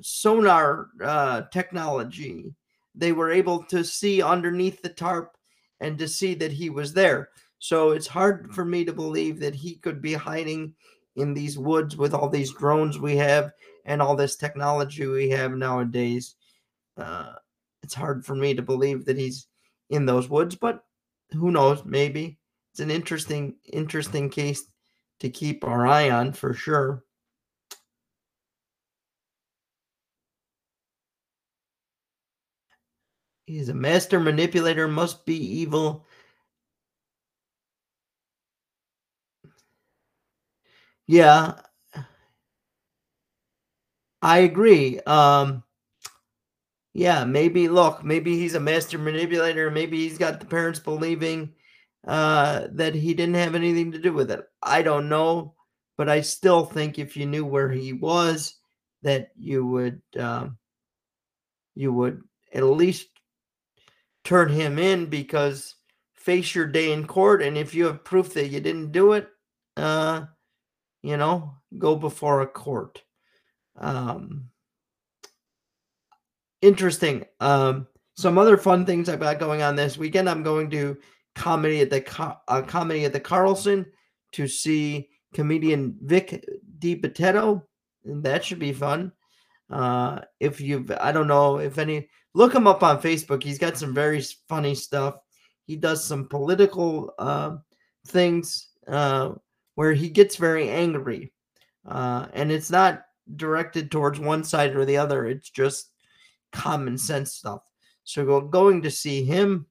sonar 0.00 0.88
uh, 1.02 1.42
technology 1.52 2.54
they 2.96 3.12
were 3.12 3.30
able 3.30 3.62
to 3.62 3.84
see 3.84 4.22
underneath 4.22 4.82
the 4.82 4.88
tarp 4.88 5.36
and 5.80 5.98
to 5.98 6.08
see 6.08 6.34
that 6.34 6.50
he 6.50 6.70
was 6.70 6.94
there. 6.94 7.28
So 7.58 7.90
it's 7.90 8.06
hard 8.06 8.54
for 8.54 8.64
me 8.64 8.84
to 8.86 8.92
believe 8.92 9.38
that 9.40 9.54
he 9.54 9.76
could 9.76 10.00
be 10.00 10.14
hiding 10.14 10.74
in 11.14 11.34
these 11.34 11.58
woods 11.58 11.96
with 11.96 12.14
all 12.14 12.28
these 12.28 12.52
drones 12.52 12.98
we 12.98 13.16
have 13.16 13.52
and 13.84 14.00
all 14.00 14.16
this 14.16 14.36
technology 14.36 15.06
we 15.06 15.28
have 15.30 15.52
nowadays. 15.52 16.36
Uh, 16.96 17.34
it's 17.82 17.94
hard 17.94 18.24
for 18.24 18.34
me 18.34 18.54
to 18.54 18.62
believe 18.62 19.04
that 19.04 19.18
he's 19.18 19.46
in 19.90 20.06
those 20.06 20.28
woods, 20.28 20.54
but 20.54 20.84
who 21.32 21.50
knows? 21.50 21.84
Maybe 21.84 22.38
it's 22.72 22.80
an 22.80 22.90
interesting, 22.90 23.56
interesting 23.72 24.30
case 24.30 24.64
to 25.20 25.30
keep 25.30 25.64
our 25.64 25.86
eye 25.86 26.10
on 26.10 26.32
for 26.32 26.54
sure. 26.54 27.04
He's 33.46 33.68
a 33.68 33.74
master 33.74 34.18
manipulator, 34.18 34.88
must 34.88 35.24
be 35.24 35.36
evil. 35.36 36.04
Yeah. 41.08 41.56
I 44.22 44.38
agree. 44.38 45.00
Um 45.06 45.62
yeah, 46.96 47.26
maybe 47.26 47.68
look, 47.68 48.02
maybe 48.02 48.38
he's 48.38 48.54
a 48.54 48.60
master 48.60 48.96
manipulator. 48.96 49.70
Maybe 49.70 49.98
he's 49.98 50.16
got 50.16 50.40
the 50.40 50.46
parents 50.46 50.78
believing 50.78 51.52
uh, 52.06 52.68
that 52.72 52.94
he 52.94 53.12
didn't 53.12 53.34
have 53.34 53.54
anything 53.54 53.92
to 53.92 53.98
do 53.98 54.14
with 54.14 54.30
it. 54.30 54.40
I 54.62 54.80
don't 54.80 55.10
know, 55.10 55.52
but 55.98 56.08
I 56.08 56.22
still 56.22 56.64
think 56.64 56.98
if 56.98 57.14
you 57.14 57.26
knew 57.26 57.44
where 57.44 57.70
he 57.70 57.92
was, 57.92 58.54
that 59.02 59.28
you 59.36 59.66
would 59.66 60.00
um, 60.18 60.56
you 61.74 61.92
would 61.92 62.22
at 62.54 62.64
least 62.64 63.08
turn 64.24 64.48
him 64.48 64.78
in 64.78 65.04
because 65.04 65.74
face 66.14 66.54
your 66.54 66.66
day 66.66 66.92
in 66.92 67.06
court, 67.06 67.42
and 67.42 67.58
if 67.58 67.74
you 67.74 67.84
have 67.84 68.04
proof 68.04 68.32
that 68.32 68.48
you 68.48 68.60
didn't 68.60 68.92
do 68.92 69.12
it, 69.12 69.28
uh, 69.76 70.22
you 71.02 71.18
know, 71.18 71.56
go 71.76 71.94
before 71.94 72.40
a 72.40 72.46
court. 72.46 73.02
Um, 73.78 74.48
interesting. 76.66 77.24
Um, 77.40 77.86
some 78.16 78.38
other 78.38 78.56
fun 78.56 78.84
things 78.84 79.08
I've 79.08 79.20
got 79.20 79.38
going 79.38 79.62
on 79.62 79.76
this 79.76 79.96
weekend. 79.96 80.28
I'm 80.28 80.42
going 80.42 80.68
to 80.70 80.96
comedy 81.34 81.80
at 81.80 81.90
the 81.90 82.04
uh, 82.48 82.62
comedy 82.62 83.04
at 83.04 83.12
the 83.12 83.20
Carlson 83.20 83.86
to 84.32 84.48
see 84.48 85.08
comedian 85.32 85.96
Vic 86.02 86.44
DiBitetto, 86.78 87.62
and 88.04 88.22
that 88.24 88.44
should 88.44 88.58
be 88.58 88.72
fun. 88.72 89.12
Uh, 89.70 90.20
if 90.40 90.60
you've, 90.60 90.90
I 91.00 91.12
don't 91.12 91.28
know 91.28 91.58
if 91.58 91.78
any, 91.78 92.08
look 92.34 92.54
him 92.54 92.66
up 92.66 92.82
on 92.82 93.00
Facebook. 93.00 93.42
He's 93.42 93.58
got 93.58 93.76
some 93.76 93.94
very 93.94 94.22
funny 94.48 94.74
stuff. 94.74 95.16
He 95.66 95.76
does 95.76 96.04
some 96.04 96.28
political 96.28 97.12
uh, 97.18 97.56
things 98.06 98.68
uh, 98.88 99.32
where 99.74 99.92
he 99.92 100.08
gets 100.08 100.36
very 100.36 100.70
angry, 100.70 101.32
uh, 101.86 102.26
and 102.32 102.50
it's 102.50 102.70
not 102.70 103.02
directed 103.36 103.90
towards 103.90 104.18
one 104.18 104.44
side 104.44 104.74
or 104.74 104.84
the 104.84 104.96
other. 104.96 105.26
It's 105.26 105.50
just 105.50 105.90
common 106.52 106.98
sense 106.98 107.34
stuff. 107.34 107.62
So 108.04 108.24
we're 108.24 108.40
going 108.40 108.82
to 108.82 108.90
see 108.90 109.24
him 109.24 109.66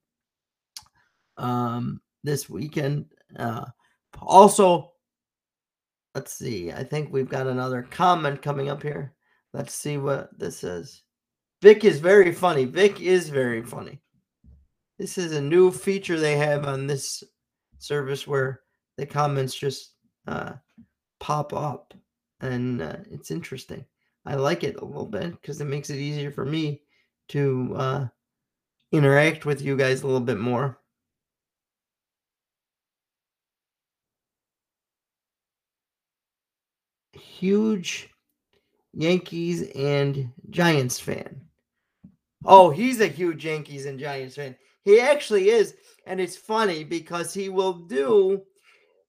um, 1.37 2.01
this 2.23 2.49
weekend. 2.49 3.05
Uh, 3.37 3.65
also, 4.21 4.91
let's 6.13 6.33
see. 6.33 6.71
I 6.71 6.83
think 6.83 7.11
we've 7.11 7.29
got 7.29 7.47
another 7.47 7.83
comment 7.83 8.41
coming 8.41 8.69
up 8.69 8.83
here. 8.83 9.13
Let's 9.53 9.73
see 9.73 9.97
what 9.97 10.37
this 10.37 10.63
is. 10.63 11.03
Vic 11.61 11.85
is 11.85 11.99
very 11.99 12.33
funny. 12.33 12.65
Vic 12.65 13.01
is 13.01 13.29
very 13.29 13.63
funny. 13.63 14.01
This 14.99 15.17
is 15.17 15.33
a 15.33 15.41
new 15.41 15.71
feature 15.71 16.19
they 16.19 16.37
have 16.37 16.65
on 16.65 16.87
this 16.87 17.23
service 17.79 18.27
where 18.27 18.61
the 18.97 19.05
comments 19.05 19.53
just 19.53 19.93
uh, 20.27 20.53
pop 21.19 21.53
up, 21.53 21.93
and 22.41 22.81
uh, 22.81 22.97
it's 23.09 23.31
interesting. 23.31 23.85
I 24.25 24.35
like 24.35 24.63
it 24.63 24.77
a 24.77 24.85
little 24.85 25.05
bit 25.05 25.31
because 25.39 25.61
it 25.61 25.65
makes 25.65 25.89
it 25.89 25.97
easier 25.97 26.31
for 26.31 26.45
me 26.45 26.81
to 27.29 27.73
uh, 27.75 28.07
interact 28.91 29.45
with 29.45 29.61
you 29.61 29.77
guys 29.77 30.01
a 30.01 30.07
little 30.07 30.21
bit 30.21 30.39
more. 30.39 30.79
Huge 37.13 38.09
Yankees 38.93 39.69
and 39.75 40.31
Giants 40.49 40.99
fan. 40.99 41.41
Oh, 42.45 42.69
he's 42.69 43.01
a 43.01 43.07
huge 43.07 43.45
Yankees 43.45 43.85
and 43.85 43.99
Giants 43.99 44.35
fan. 44.35 44.55
He 44.83 44.99
actually 44.99 45.49
is. 45.49 45.75
And 46.07 46.21
it's 46.21 46.37
funny 46.37 46.83
because 46.83 47.33
he 47.33 47.49
will 47.49 47.73
do 47.73 48.43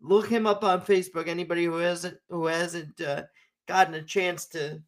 look 0.00 0.28
him 0.28 0.46
up 0.46 0.64
on 0.64 0.80
Facebook. 0.80 1.28
Anybody 1.28 1.64
who 1.64 1.76
hasn't 1.76 2.16
who 2.28 2.46
hasn't 2.46 3.00
uh, 3.00 3.25
gotten 3.68 3.94
a 3.94 4.02
chance 4.02 4.46
to 4.46 4.82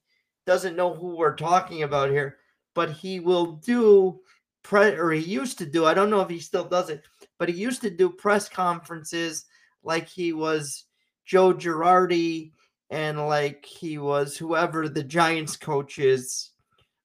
doesn't 0.49 0.77
know 0.77 0.95
who 0.95 1.15
we're 1.15 1.37
talking 1.37 1.83
about 1.83 2.09
here, 2.09 2.39
but 2.75 2.91
he 2.91 3.21
will 3.21 3.53
do 3.53 4.19
pre 4.63 4.93
or 4.93 5.11
he 5.11 5.21
used 5.21 5.59
to 5.59 5.67
do. 5.67 5.85
I 5.85 5.93
don't 5.93 6.09
know 6.09 6.23
if 6.23 6.31
he 6.31 6.41
still 6.41 6.65
does 6.65 6.89
it, 6.89 7.03
but 7.39 7.51
he 7.51 7.55
used 7.55 7.83
to 7.83 7.91
do 7.91 8.09
press 8.09 8.49
conferences 8.49 9.45
like 9.83 10.09
he 10.09 10.33
was 10.33 10.85
Joe 11.27 11.53
Girardi 11.53 12.53
and 12.89 13.27
like 13.27 13.67
he 13.67 13.99
was 13.99 14.39
whoever 14.39 14.89
the 14.89 15.05
Giants 15.05 15.55
coach 15.55 15.99
is 15.99 16.53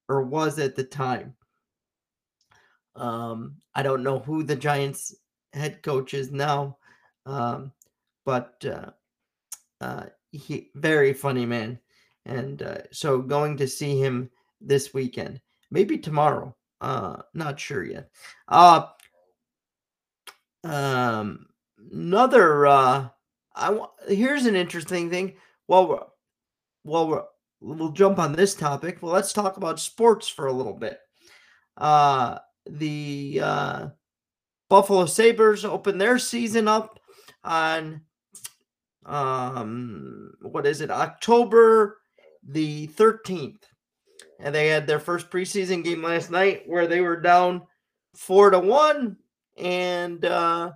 or 0.07 0.23
was 0.23 0.57
at 0.57 0.77
the 0.77 0.85
time. 0.85 1.35
Um, 2.95 3.57
I 3.75 3.83
don't 3.83 4.03
know 4.03 4.19
who 4.19 4.43
the 4.43 4.55
Giants 4.55 5.13
head 5.51 5.83
coach 5.83 6.13
is 6.13 6.31
now, 6.31 6.77
um, 7.25 7.73
but 8.23 8.63
uh, 8.65 8.91
uh, 9.81 10.05
he 10.31 10.69
very 10.75 11.11
funny 11.11 11.45
man 11.45 11.79
and 12.25 12.61
uh, 12.61 12.77
so 12.91 13.19
going 13.19 13.57
to 13.57 13.67
see 13.67 13.97
him 13.97 14.29
this 14.61 14.93
weekend, 14.93 15.41
maybe 15.71 15.97
tomorrow. 15.97 16.55
Uh, 16.81 17.17
not 17.33 17.59
sure 17.59 17.83
yet. 17.83 18.09
Uh, 18.47 18.87
um, 20.63 21.47
another. 21.91 22.67
Uh, 22.67 23.07
I 23.55 23.69
want. 23.69 23.91
Here's 24.07 24.45
an 24.45 24.55
interesting 24.55 25.09
thing. 25.09 25.35
Well, 25.67 25.87
we're, 25.87 26.03
well, 26.83 27.07
we're, 27.07 27.23
we'll 27.61 27.91
jump 27.91 28.19
on 28.19 28.33
this 28.33 28.55
topic. 28.55 29.01
Well, 29.01 29.13
let's 29.13 29.33
talk 29.33 29.57
about 29.57 29.79
sports 29.79 30.27
for 30.27 30.47
a 30.47 30.53
little 30.53 30.73
bit. 30.73 30.99
Uh, 31.77 32.39
the 32.69 33.39
uh, 33.41 33.87
Buffalo 34.69 35.05
Sabres 35.05 35.65
open 35.65 35.97
their 35.97 36.17
season 36.19 36.67
up 36.67 36.99
on 37.43 38.01
um 39.05 40.31
what 40.41 40.65
is 40.65 40.79
it 40.79 40.89
october 40.89 41.97
the 42.47 42.87
13th. 42.87 43.63
And 44.39 44.53
they 44.53 44.67
had 44.67 44.87
their 44.87 44.99
first 44.99 45.29
preseason 45.29 45.83
game 45.83 46.03
last 46.03 46.31
night 46.31 46.63
where 46.65 46.87
they 46.87 47.01
were 47.01 47.19
down 47.19 47.61
four 48.15 48.49
to 48.49 48.59
one. 48.59 49.17
And 49.57 50.23
uh, 50.25 50.71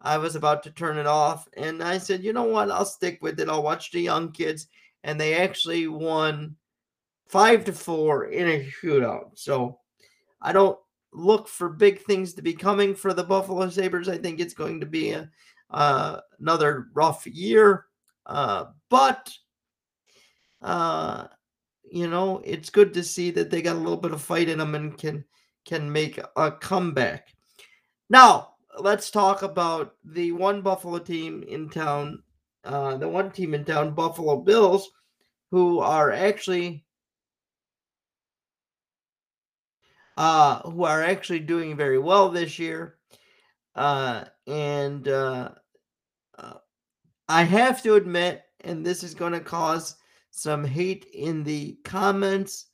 I 0.00 0.18
was 0.18 0.36
about 0.36 0.62
to 0.64 0.70
turn 0.70 0.98
it 0.98 1.06
off. 1.06 1.48
And 1.56 1.82
I 1.82 1.98
said, 1.98 2.22
you 2.22 2.32
know 2.32 2.44
what? 2.44 2.70
I'll 2.70 2.84
stick 2.84 3.18
with 3.20 3.40
it. 3.40 3.48
I'll 3.48 3.62
watch 3.62 3.90
the 3.90 4.00
young 4.00 4.32
kids. 4.32 4.68
And 5.04 5.20
they 5.20 5.34
actually 5.34 5.88
won 5.88 6.56
five 7.28 7.64
to 7.64 7.72
four 7.72 8.26
in 8.26 8.46
a 8.48 8.70
shootout. 8.82 9.30
So 9.34 9.78
I 10.40 10.52
don't 10.52 10.78
look 11.12 11.48
for 11.48 11.68
big 11.68 12.02
things 12.02 12.34
to 12.34 12.42
be 12.42 12.54
coming 12.54 12.94
for 12.94 13.12
the 13.12 13.24
Buffalo 13.24 13.68
Sabres. 13.70 14.08
I 14.08 14.18
think 14.18 14.40
it's 14.40 14.54
going 14.54 14.80
to 14.80 14.86
be 14.86 15.10
a, 15.10 15.28
uh, 15.70 16.20
another 16.38 16.88
rough 16.94 17.26
year. 17.26 17.86
Uh, 18.26 18.66
but 18.90 19.32
uh, 20.62 21.26
you 21.90 22.08
know, 22.08 22.42
it's 22.44 22.70
good 22.70 22.92
to 22.94 23.02
see 23.02 23.30
that 23.32 23.50
they 23.50 23.62
got 23.62 23.76
a 23.76 23.78
little 23.78 23.96
bit 23.96 24.12
of 24.12 24.20
fight 24.20 24.48
in 24.48 24.58
them 24.58 24.74
and 24.74 24.96
can 24.96 25.24
can 25.64 25.90
make 25.90 26.18
a 26.36 26.52
comeback. 26.52 27.28
Now, 28.10 28.54
let's 28.78 29.10
talk 29.10 29.42
about 29.42 29.94
the 30.04 30.32
one 30.32 30.62
Buffalo 30.62 30.98
team 30.98 31.42
in 31.42 31.68
town, 31.68 32.22
uh, 32.64 32.96
the 32.96 33.08
one 33.08 33.30
team 33.30 33.54
in 33.54 33.64
town, 33.64 33.94
Buffalo 33.94 34.40
Bills, 34.40 34.88
who 35.50 35.80
are 35.80 36.10
actually 36.10 36.84
uh, 40.16 40.60
who 40.70 40.84
are 40.84 41.02
actually 41.02 41.40
doing 41.40 41.76
very 41.76 41.98
well 41.98 42.28
this 42.28 42.58
year. 42.58 42.96
Uh, 43.74 44.24
and 44.46 45.06
uh, 45.06 45.50
uh 46.36 46.54
I 47.28 47.44
have 47.44 47.82
to 47.82 47.94
admit, 47.94 48.42
and 48.62 48.84
this 48.84 49.04
is 49.04 49.14
going 49.14 49.32
to 49.32 49.40
cause 49.40 49.96
some 50.38 50.64
hate 50.64 51.06
in 51.12 51.42
the 51.42 51.78
comments. 51.84 52.66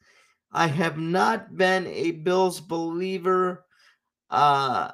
I 0.52 0.66
have 0.68 0.98
not 0.98 1.56
been 1.56 1.86
a 1.86 2.12
Bills 2.12 2.60
believer 2.60 3.64
uh 4.30 4.90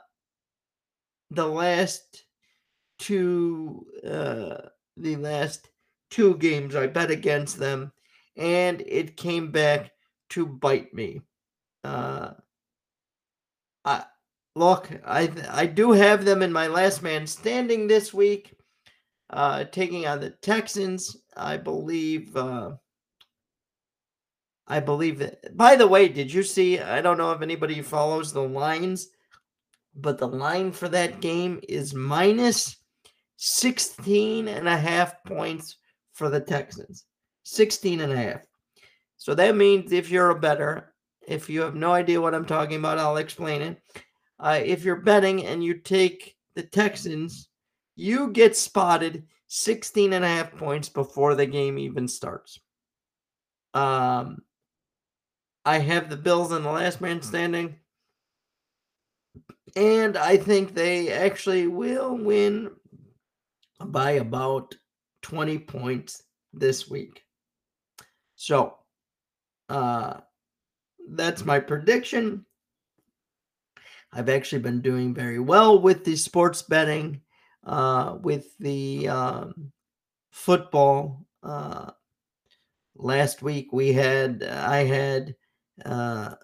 the 1.30 1.46
last 1.46 2.24
two 2.98 3.86
uh 4.06 4.68
the 4.96 5.16
last 5.16 5.70
two 6.10 6.36
games 6.36 6.74
I 6.74 6.86
bet 6.86 7.10
against 7.10 7.58
them 7.58 7.92
and 8.36 8.82
it 8.86 9.16
came 9.16 9.50
back 9.50 9.92
to 10.30 10.46
bite 10.46 10.92
me. 10.94 11.22
Uh 11.84 12.32
I 13.84 14.04
look, 14.54 14.90
I 15.06 15.30
I 15.48 15.66
do 15.66 15.92
have 15.92 16.24
them 16.24 16.42
in 16.42 16.52
my 16.52 16.66
last 16.66 17.02
man 17.02 17.26
standing 17.26 17.86
this 17.86 18.12
week 18.12 18.54
uh, 19.30 19.64
taking 19.64 20.06
on 20.06 20.20
the 20.20 20.30
Texans. 20.30 21.16
I 21.36 21.56
believe. 21.56 22.36
Uh, 22.36 22.72
I 24.66 24.80
believe 24.80 25.18
that. 25.18 25.56
By 25.56 25.76
the 25.76 25.86
way, 25.86 26.08
did 26.08 26.32
you 26.32 26.42
see? 26.42 26.78
I 26.78 27.00
don't 27.00 27.18
know 27.18 27.32
if 27.32 27.42
anybody 27.42 27.82
follows 27.82 28.32
the 28.32 28.42
lines, 28.42 29.08
but 29.94 30.18
the 30.18 30.28
line 30.28 30.72
for 30.72 30.88
that 30.88 31.20
game 31.20 31.60
is 31.68 31.94
minus 31.94 32.76
16 33.36 34.48
and 34.48 34.68
a 34.68 34.76
half 34.76 35.24
points 35.24 35.76
for 36.12 36.28
the 36.28 36.40
Texans. 36.40 37.04
16 37.42 38.00
and 38.00 38.12
a 38.12 38.16
half. 38.16 38.46
So 39.16 39.34
that 39.34 39.56
means 39.56 39.92
if 39.92 40.08
you're 40.08 40.30
a 40.30 40.38
better, 40.38 40.94
if 41.26 41.50
you 41.50 41.60
have 41.62 41.74
no 41.74 41.92
idea 41.92 42.20
what 42.20 42.34
I'm 42.34 42.46
talking 42.46 42.78
about, 42.78 42.98
I'll 42.98 43.16
explain 43.16 43.62
it. 43.62 43.82
Uh, 44.38 44.60
if 44.64 44.84
you're 44.84 45.02
betting 45.02 45.44
and 45.44 45.62
you 45.62 45.74
take 45.74 46.36
the 46.54 46.62
Texans 46.62 47.49
you 48.00 48.30
get 48.30 48.56
spotted 48.56 49.24
16 49.48 50.14
and 50.14 50.24
a 50.24 50.28
half 50.28 50.56
points 50.56 50.88
before 50.88 51.34
the 51.34 51.46
game 51.46 51.78
even 51.78 52.08
starts. 52.08 52.58
Um, 53.74 54.38
I 55.64 55.78
have 55.78 56.08
the 56.08 56.16
Bills 56.16 56.52
in 56.52 56.62
the 56.62 56.70
last 56.70 57.00
man 57.00 57.20
standing. 57.20 57.76
And 59.76 60.16
I 60.16 60.36
think 60.36 60.74
they 60.74 61.12
actually 61.12 61.66
will 61.66 62.16
win 62.16 62.70
by 63.84 64.12
about 64.12 64.74
20 65.22 65.58
points 65.58 66.22
this 66.52 66.88
week. 66.88 67.22
So, 68.34 68.76
uh, 69.68 70.20
that's 71.10 71.44
my 71.44 71.60
prediction. 71.60 72.46
I've 74.12 74.28
actually 74.28 74.62
been 74.62 74.80
doing 74.80 75.14
very 75.14 75.38
well 75.38 75.80
with 75.80 76.04
the 76.04 76.16
sports 76.16 76.62
betting, 76.62 77.20
uh, 77.64 78.16
with 78.20 78.56
the 78.58 79.08
um, 79.08 79.72
football. 80.30 81.26
Uh, 81.42 81.90
last 82.96 83.42
week 83.42 83.72
we 83.72 83.92
had, 83.92 84.42
I 84.42 84.84
had, 84.84 85.34
uh, 85.84 86.34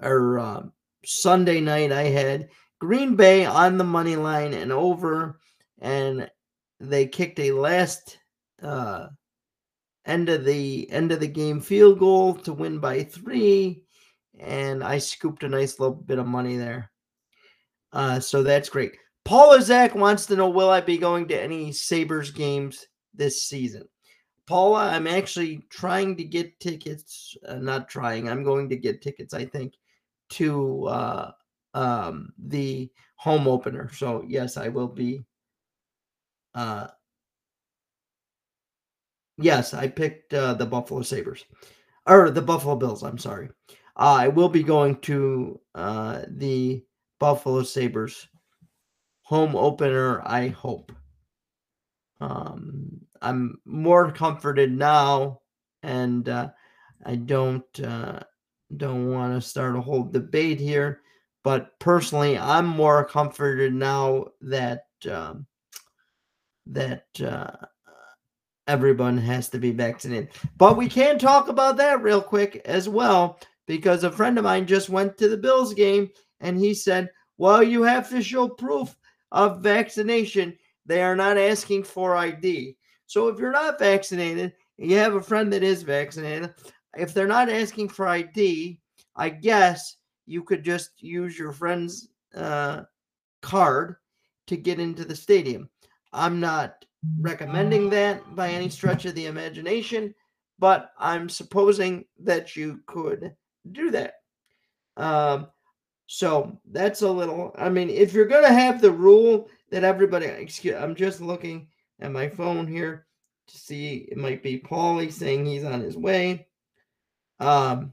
or 0.00 0.38
uh, 0.38 0.62
Sunday 1.04 1.60
night 1.60 1.92
I 1.92 2.04
had 2.04 2.48
Green 2.78 3.16
Bay 3.16 3.44
on 3.44 3.78
the 3.78 3.84
money 3.84 4.16
line 4.16 4.54
and 4.54 4.72
over, 4.72 5.38
and 5.80 6.30
they 6.80 7.06
kicked 7.06 7.38
a 7.38 7.52
last 7.52 8.18
uh, 8.62 9.08
end 10.04 10.28
of 10.28 10.44
the 10.44 10.90
end 10.90 11.12
of 11.12 11.20
the 11.20 11.28
game 11.28 11.60
field 11.60 11.98
goal 11.98 12.34
to 12.34 12.52
win 12.52 12.78
by 12.78 13.04
three, 13.04 13.84
and 14.38 14.82
I 14.82 14.98
scooped 14.98 15.44
a 15.44 15.48
nice 15.48 15.78
little 15.78 15.94
bit 15.94 16.18
of 16.18 16.26
money 16.26 16.56
there. 16.56 16.90
Uh, 17.92 18.18
so 18.20 18.42
that's 18.42 18.68
great. 18.68 18.92
Paula 19.24 19.62
Zach 19.62 19.94
wants 19.94 20.26
to 20.26 20.36
know 20.36 20.48
Will 20.48 20.70
I 20.70 20.80
be 20.80 20.98
going 20.98 21.28
to 21.28 21.40
any 21.40 21.72
Sabres 21.72 22.30
games 22.30 22.86
this 23.14 23.42
season? 23.42 23.88
Paula, 24.46 24.88
I'm 24.88 25.06
actually 25.06 25.64
trying 25.70 26.16
to 26.16 26.24
get 26.24 26.58
tickets. 26.60 27.36
Uh, 27.46 27.56
not 27.56 27.88
trying, 27.88 28.28
I'm 28.28 28.42
going 28.42 28.68
to 28.68 28.76
get 28.76 29.02
tickets, 29.02 29.32
I 29.32 29.44
think, 29.44 29.74
to 30.30 30.86
uh, 30.88 31.30
um, 31.74 32.32
the 32.38 32.90
home 33.16 33.46
opener. 33.46 33.90
So, 33.92 34.24
yes, 34.26 34.56
I 34.56 34.68
will 34.68 34.88
be. 34.88 35.24
Uh, 36.54 36.88
yes, 39.38 39.72
I 39.72 39.88
picked 39.88 40.34
uh, 40.34 40.54
the 40.54 40.66
Buffalo 40.66 41.02
Sabres 41.02 41.44
or 42.06 42.30
the 42.30 42.42
Buffalo 42.42 42.76
Bills. 42.76 43.02
I'm 43.02 43.18
sorry. 43.18 43.48
Uh, 43.96 44.16
I 44.20 44.28
will 44.28 44.48
be 44.48 44.62
going 44.62 44.96
to 45.02 45.60
uh, 45.74 46.22
the 46.28 46.84
Buffalo 47.20 47.62
Sabres 47.62 48.28
home 49.32 49.56
opener, 49.56 50.20
I 50.26 50.48
hope. 50.48 50.92
Um, 52.20 53.00
I'm 53.22 53.58
more 53.64 54.12
comforted 54.12 54.70
now, 54.70 55.40
and 55.82 56.28
uh, 56.28 56.50
I 57.06 57.16
don't 57.16 57.80
uh, 57.80 58.20
don't 58.76 59.10
want 59.10 59.34
to 59.34 59.48
start 59.48 59.74
a 59.74 59.80
whole 59.80 60.02
debate 60.02 60.60
here. 60.60 61.00
But 61.44 61.78
personally, 61.78 62.36
I'm 62.36 62.66
more 62.66 63.06
comforted 63.06 63.72
now 63.72 64.26
that 64.42 64.84
um, 65.10 65.46
that 66.66 67.06
uh, 67.18 67.52
everyone 68.68 69.16
has 69.16 69.48
to 69.48 69.58
be 69.58 69.70
vaccinated. 69.70 70.28
But 70.58 70.76
we 70.76 70.90
can 70.90 71.18
talk 71.18 71.48
about 71.48 71.78
that 71.78 72.02
real 72.02 72.20
quick 72.20 72.60
as 72.66 72.86
well 72.86 73.40
because 73.66 74.04
a 74.04 74.12
friend 74.12 74.36
of 74.36 74.44
mine 74.44 74.66
just 74.66 74.90
went 74.90 75.16
to 75.16 75.30
the 75.30 75.38
Bills 75.38 75.72
game 75.72 76.10
and 76.40 76.58
he 76.58 76.74
said, 76.74 77.08
well, 77.38 77.62
you 77.62 77.82
have 77.82 78.10
to 78.10 78.22
show 78.22 78.46
proof 78.46 78.94
of 79.32 79.60
vaccination. 79.60 80.56
They 80.86 81.02
are 81.02 81.16
not 81.16 81.36
asking 81.36 81.84
for 81.84 82.14
ID. 82.14 82.76
So 83.06 83.28
if 83.28 83.38
you're 83.38 83.50
not 83.50 83.78
vaccinated, 83.78 84.52
you 84.78 84.96
have 84.96 85.14
a 85.14 85.22
friend 85.22 85.52
that 85.52 85.62
is 85.62 85.82
vaccinated, 85.82 86.54
if 86.96 87.12
they're 87.12 87.26
not 87.26 87.48
asking 87.48 87.88
for 87.88 88.06
ID, 88.06 88.80
I 89.16 89.28
guess 89.28 89.96
you 90.26 90.42
could 90.42 90.62
just 90.62 91.02
use 91.02 91.38
your 91.38 91.52
friend's 91.52 92.08
uh, 92.34 92.82
card 93.40 93.96
to 94.46 94.56
get 94.56 94.80
into 94.80 95.04
the 95.04 95.16
stadium. 95.16 95.68
I'm 96.12 96.40
not 96.40 96.84
recommending 97.20 97.90
that 97.90 98.34
by 98.36 98.50
any 98.50 98.68
stretch 98.68 99.06
of 99.06 99.14
the 99.14 99.26
imagination, 99.26 100.14
but 100.58 100.92
I'm 100.98 101.28
supposing 101.28 102.04
that 102.20 102.54
you 102.56 102.80
could 102.86 103.34
do 103.72 103.90
that. 103.90 104.14
Um, 104.96 105.48
so 106.14 106.58
that's 106.70 107.00
a 107.00 107.10
little. 107.10 107.54
I 107.56 107.70
mean, 107.70 107.88
if 107.88 108.12
you're 108.12 108.26
gonna 108.26 108.52
have 108.52 108.82
the 108.82 108.90
rule 108.90 109.48
that 109.70 109.82
everybody, 109.82 110.26
excuse, 110.26 110.76
I'm 110.76 110.94
just 110.94 111.22
looking 111.22 111.68
at 112.00 112.12
my 112.12 112.28
phone 112.28 112.66
here 112.66 113.06
to 113.46 113.56
see. 113.56 114.08
It 114.12 114.18
might 114.18 114.42
be 114.42 114.60
Paulie 114.60 115.10
saying 115.10 115.46
he's 115.46 115.64
on 115.64 115.80
his 115.80 115.96
way. 115.96 116.48
Um, 117.40 117.92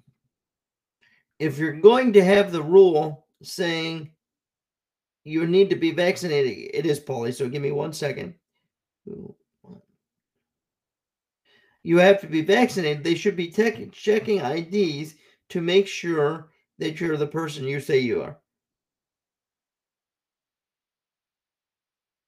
if 1.40 1.58
you're 1.58 1.80
going 1.80 2.12
to 2.12 2.22
have 2.22 2.52
the 2.52 2.62
rule 2.62 3.26
saying 3.42 4.12
you 5.24 5.48
need 5.48 5.70
to 5.70 5.78
be 5.78 5.92
vaccinated, 5.92 6.72
it 6.74 6.86
is 6.86 7.00
Paulie. 7.00 7.34
So 7.34 7.48
give 7.48 7.62
me 7.62 7.72
one 7.72 7.94
second. 7.94 8.34
You 11.84 11.98
have 12.00 12.20
to 12.20 12.28
be 12.28 12.42
vaccinated. 12.42 13.02
They 13.02 13.16
should 13.16 13.38
be 13.38 13.48
checking 13.48 14.42
IDs 14.42 15.16
to 15.52 15.62
make 15.62 15.88
sure 15.88 16.49
that 16.80 17.00
you're 17.00 17.18
the 17.18 17.28
person 17.28 17.66
you 17.66 17.80
say 17.80 18.00
you 18.00 18.22
are. 18.24 18.40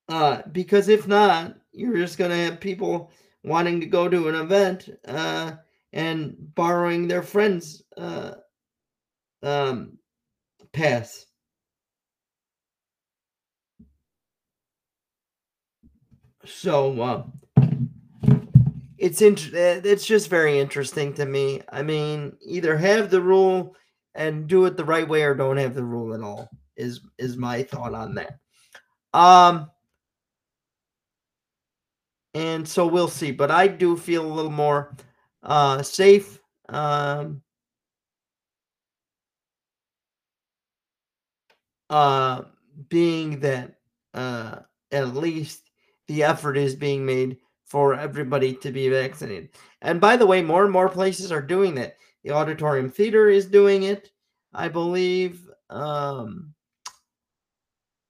Uh, 0.07 0.41
because 0.51 0.89
if 0.89 1.07
not, 1.07 1.55
you're 1.71 1.95
just 1.95 2.17
going 2.17 2.31
to 2.31 2.37
have 2.37 2.59
people 2.59 3.11
wanting 3.43 3.79
to 3.79 3.85
go 3.85 4.09
to 4.09 4.27
an 4.27 4.35
event 4.35 4.89
uh, 5.07 5.53
and 5.93 6.35
borrowing 6.53 7.07
their 7.07 7.23
friends' 7.23 7.81
uh, 7.97 8.33
um, 9.41 9.97
pass. 10.73 11.25
So 16.43 17.01
uh, 17.01 17.23
it's 18.97 19.21
int- 19.21 19.53
it's 19.53 20.05
just 20.05 20.29
very 20.29 20.59
interesting 20.59 21.13
to 21.13 21.25
me. 21.25 21.61
I 21.71 21.83
mean, 21.83 22.35
either 22.41 22.77
have 22.77 23.09
the 23.09 23.21
rule 23.21 23.75
and 24.15 24.47
do 24.47 24.65
it 24.65 24.77
the 24.77 24.85
right 24.85 25.07
way 25.07 25.23
or 25.23 25.33
don't 25.33 25.57
have 25.57 25.73
the 25.73 25.83
rule 25.83 26.13
at 26.13 26.21
all 26.21 26.49
is 26.75 27.01
is 27.17 27.37
my 27.37 27.63
thought 27.63 27.93
on 27.93 28.15
that. 28.15 28.39
Um 29.13 29.69
and 32.33 32.67
so 32.67 32.87
we'll 32.87 33.07
see, 33.09 33.31
but 33.31 33.51
I 33.51 33.67
do 33.67 33.97
feel 33.97 34.25
a 34.25 34.33
little 34.33 34.51
more 34.51 34.95
uh 35.43 35.81
safe 35.81 36.39
um 36.69 37.41
uh 41.89 42.43
being 42.89 43.39
that 43.41 43.75
uh 44.13 44.59
at 44.91 45.15
least 45.15 45.69
the 46.07 46.23
effort 46.23 46.57
is 46.57 46.75
being 46.75 47.05
made 47.05 47.37
for 47.65 47.93
everybody 47.93 48.53
to 48.53 48.71
be 48.71 48.89
vaccinated. 48.89 49.49
And 49.81 50.01
by 50.01 50.17
the 50.17 50.25
way, 50.25 50.41
more 50.41 50.63
and 50.63 50.73
more 50.73 50.89
places 50.89 51.31
are 51.31 51.41
doing 51.41 51.75
that. 51.75 51.95
The 52.23 52.31
Auditorium 52.31 52.89
Theater 52.89 53.29
is 53.29 53.45
doing 53.45 53.83
it, 53.83 54.11
I 54.53 54.67
believe. 54.67 55.49
Um, 55.69 56.53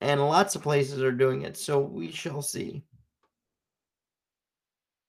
and 0.02 0.20
lots 0.20 0.56
of 0.56 0.64
places 0.64 1.02
are 1.02 1.12
doing 1.12 1.44
it. 1.44 1.56
So 1.56 1.80
we 1.80 2.12
shall 2.12 2.42
see. 2.42 2.84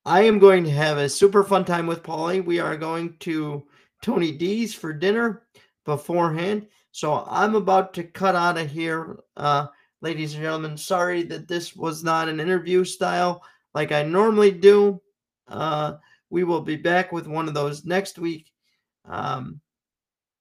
I 0.05 0.23
am 0.23 0.39
going 0.39 0.65
to 0.65 0.71
have 0.71 0.99
a 0.99 1.09
super 1.09 1.43
fun 1.43 1.65
time 1.65 1.87
with 1.87 2.03
Paulie. 2.03 2.45
We 2.45 2.59
are 2.59 2.77
going 2.77 3.17
to 3.21 3.65
Tony 4.03 4.33
D's 4.33 4.75
for 4.75 4.93
dinner 4.93 5.45
beforehand. 5.85 6.67
So 6.91 7.25
I'm 7.27 7.55
about 7.55 7.95
to 7.95 8.05
cut 8.05 8.37
out 8.37 8.59
of 8.59 8.71
here, 8.71 9.19
uh, 9.37 9.69
ladies 10.01 10.35
and 10.35 10.43
gentlemen. 10.43 10.77
Sorry 10.77 11.23
that 11.25 11.49
this 11.49 11.75
was 11.75 12.05
not 12.05 12.29
an 12.29 12.41
interview 12.41 12.85
style 12.85 13.43
like 13.75 13.93
I 13.93 14.03
normally 14.03 14.51
do. 14.51 15.01
Uh, 15.49 15.95
we 16.31 16.45
will 16.45 16.61
be 16.61 16.77
back 16.77 17.13
with 17.13 17.27
one 17.27 17.49
of 17.49 17.55
those 17.55 17.85
next 17.85 18.19
week. 18.19 18.52
Um, 19.05 19.61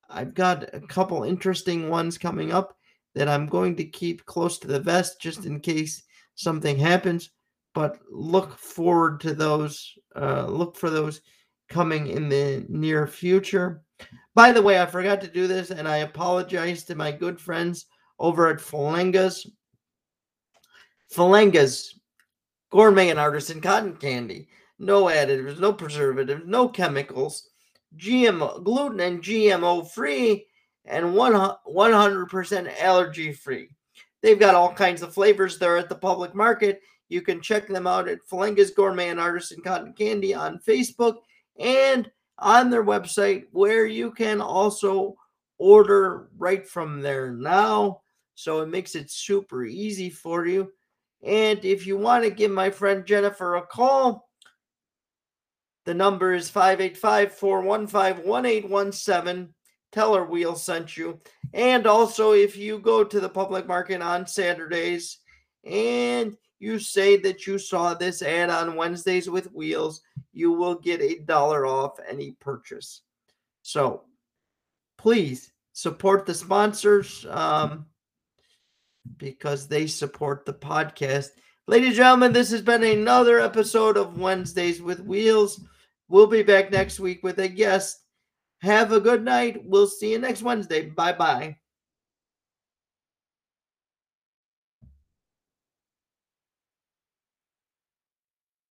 I've 0.10 0.34
got 0.34 0.74
a 0.74 0.82
couple 0.82 1.24
interesting 1.24 1.90
ones 1.90 2.18
coming 2.18 2.52
up 2.52 2.76
that 3.16 3.28
I'm 3.28 3.48
going 3.48 3.76
to 3.78 3.86
keep 3.86 4.26
close 4.26 4.58
to 4.60 4.68
the 4.68 4.80
vest 4.80 5.22
just 5.22 5.46
in 5.46 5.60
case 5.60 6.04
something 6.36 6.78
happens. 6.78 7.30
But 7.74 8.00
look 8.10 8.58
forward 8.58 9.22
to 9.22 9.34
those. 9.34 9.94
Uh, 10.16 10.46
look 10.48 10.76
for 10.76 10.90
those 10.90 11.22
coming 11.70 12.08
in 12.08 12.28
the 12.28 12.66
near 12.68 13.08
future. 13.08 13.82
By 14.36 14.52
the 14.52 14.62
way, 14.62 14.82
I 14.82 14.86
forgot 14.86 15.22
to 15.22 15.28
do 15.28 15.48
this, 15.48 15.72
and 15.72 15.88
I 15.88 15.98
apologize 15.98 16.84
to 16.86 16.96
my 16.96 17.12
good 17.12 17.40
friends 17.40 17.86
over 18.20 18.50
at 18.50 18.58
Falengas. 18.58 19.48
Falengas, 21.14 21.94
gourmet 22.72 23.10
and 23.10 23.20
artisan 23.20 23.62
cotton 23.62 23.96
candy. 23.96 24.48
No 24.80 25.06
additives, 25.06 25.60
no 25.60 25.72
preservatives, 25.72 26.44
no 26.46 26.68
chemicals 26.68 27.51
GMO, 27.98 28.64
gluten 28.64 29.00
and 29.00 29.22
GMO 29.22 29.90
free, 29.90 30.46
and 30.86 31.06
100% 31.06 32.82
allergy 32.82 33.34
free. 33.34 33.70
They've 34.22 34.40
got 34.40 34.56
all 34.56 34.74
kinds 34.74 35.02
of 35.02 35.14
flavors 35.14 35.58
there 35.58 35.78
at 35.78 35.90
the 35.90 35.96
public 35.96 36.36
market. 36.36 36.82
You 37.10 37.22
can 37.22 37.42
check 37.42 37.68
them 37.68 37.88
out 37.88 38.08
at 38.08 38.26
Falenga's 38.32 38.72
Gourmet 38.72 39.10
and 39.10 39.20
Artisan 39.20 39.62
Cotton 39.62 39.94
Candy 39.94 40.34
on 40.34 40.60
Facebook 40.60 41.16
and 41.60 42.10
on 42.40 42.70
their 42.70 42.84
website 42.84 43.46
where 43.52 43.86
you 43.86 44.12
can 44.12 44.42
also 44.42 45.16
order 45.58 46.30
right 46.38 46.68
from 46.68 47.02
there 47.02 47.32
now. 47.32 48.02
So 48.36 48.62
it 48.62 48.70
makes 48.70 48.96
it 48.96 49.12
super 49.12 49.66
easy 49.66 50.10
for 50.10 50.46
you. 50.46 50.72
And 51.24 51.64
if 51.64 51.86
you 51.86 51.98
want 51.98 52.24
to 52.24 52.32
give 52.32 52.50
my 52.50 52.72
friend 52.72 53.06
Jennifer 53.06 53.56
a 53.56 53.62
call, 53.62 54.28
the 55.86 55.94
number 55.94 56.34
is 56.34 56.50
585 56.50 57.34
415 57.34 58.30
1817. 58.30 59.54
Tell 59.92 60.16
her 60.16 60.26
Wheel 60.26 60.56
sent 60.56 60.96
you. 60.96 61.20
And 61.54 61.86
also, 61.86 62.32
if 62.32 62.56
you 62.56 62.80
go 62.80 63.04
to 63.04 63.20
the 63.20 63.30
public 63.30 63.68
market 63.68 64.02
on 64.02 64.26
Saturdays 64.26 65.18
and 65.66 66.38
you 66.60 66.80
say 66.80 67.18
that 67.18 67.46
you 67.46 67.58
saw 67.58 67.94
this 67.94 68.22
ad 68.22 68.50
on 68.50 68.76
Wednesdays 68.76 69.30
with 69.30 69.52
Wheels, 69.52 70.02
you 70.32 70.54
will 70.54 70.76
get 70.76 71.02
a 71.02 71.20
dollar 71.20 71.66
off 71.66 72.00
any 72.08 72.32
purchase. 72.40 73.02
So 73.64 74.04
please 74.98 75.52
support 75.74 76.26
the 76.26 76.34
sponsors 76.34 77.26
um, 77.30 77.88
because 79.18 79.68
they 79.68 79.88
support 79.88 80.46
the 80.46 80.54
podcast. 80.54 81.30
Ladies 81.68 81.90
and 81.90 81.96
gentlemen, 81.98 82.34
this 82.34 82.52
has 82.52 82.62
been 82.62 82.84
another 82.84 83.40
episode 83.40 83.98
of 83.98 84.20
Wednesdays 84.20 84.82
with 84.82 85.00
Wheels. 85.02 85.62
We'll 86.12 86.28
be 86.28 86.44
back 86.44 86.72
next 86.72 87.00
week 87.00 87.24
with 87.24 87.40
a 87.40 87.48
guest. 87.48 87.98
Have 88.62 88.92
a 88.92 89.00
good 89.00 89.24
night. 89.24 89.62
We'll 89.64 89.88
see 89.88 90.12
you 90.12 90.20
next 90.20 90.44
Wednesday. 90.44 90.90
Bye 90.90 91.14
bye. 91.14 91.61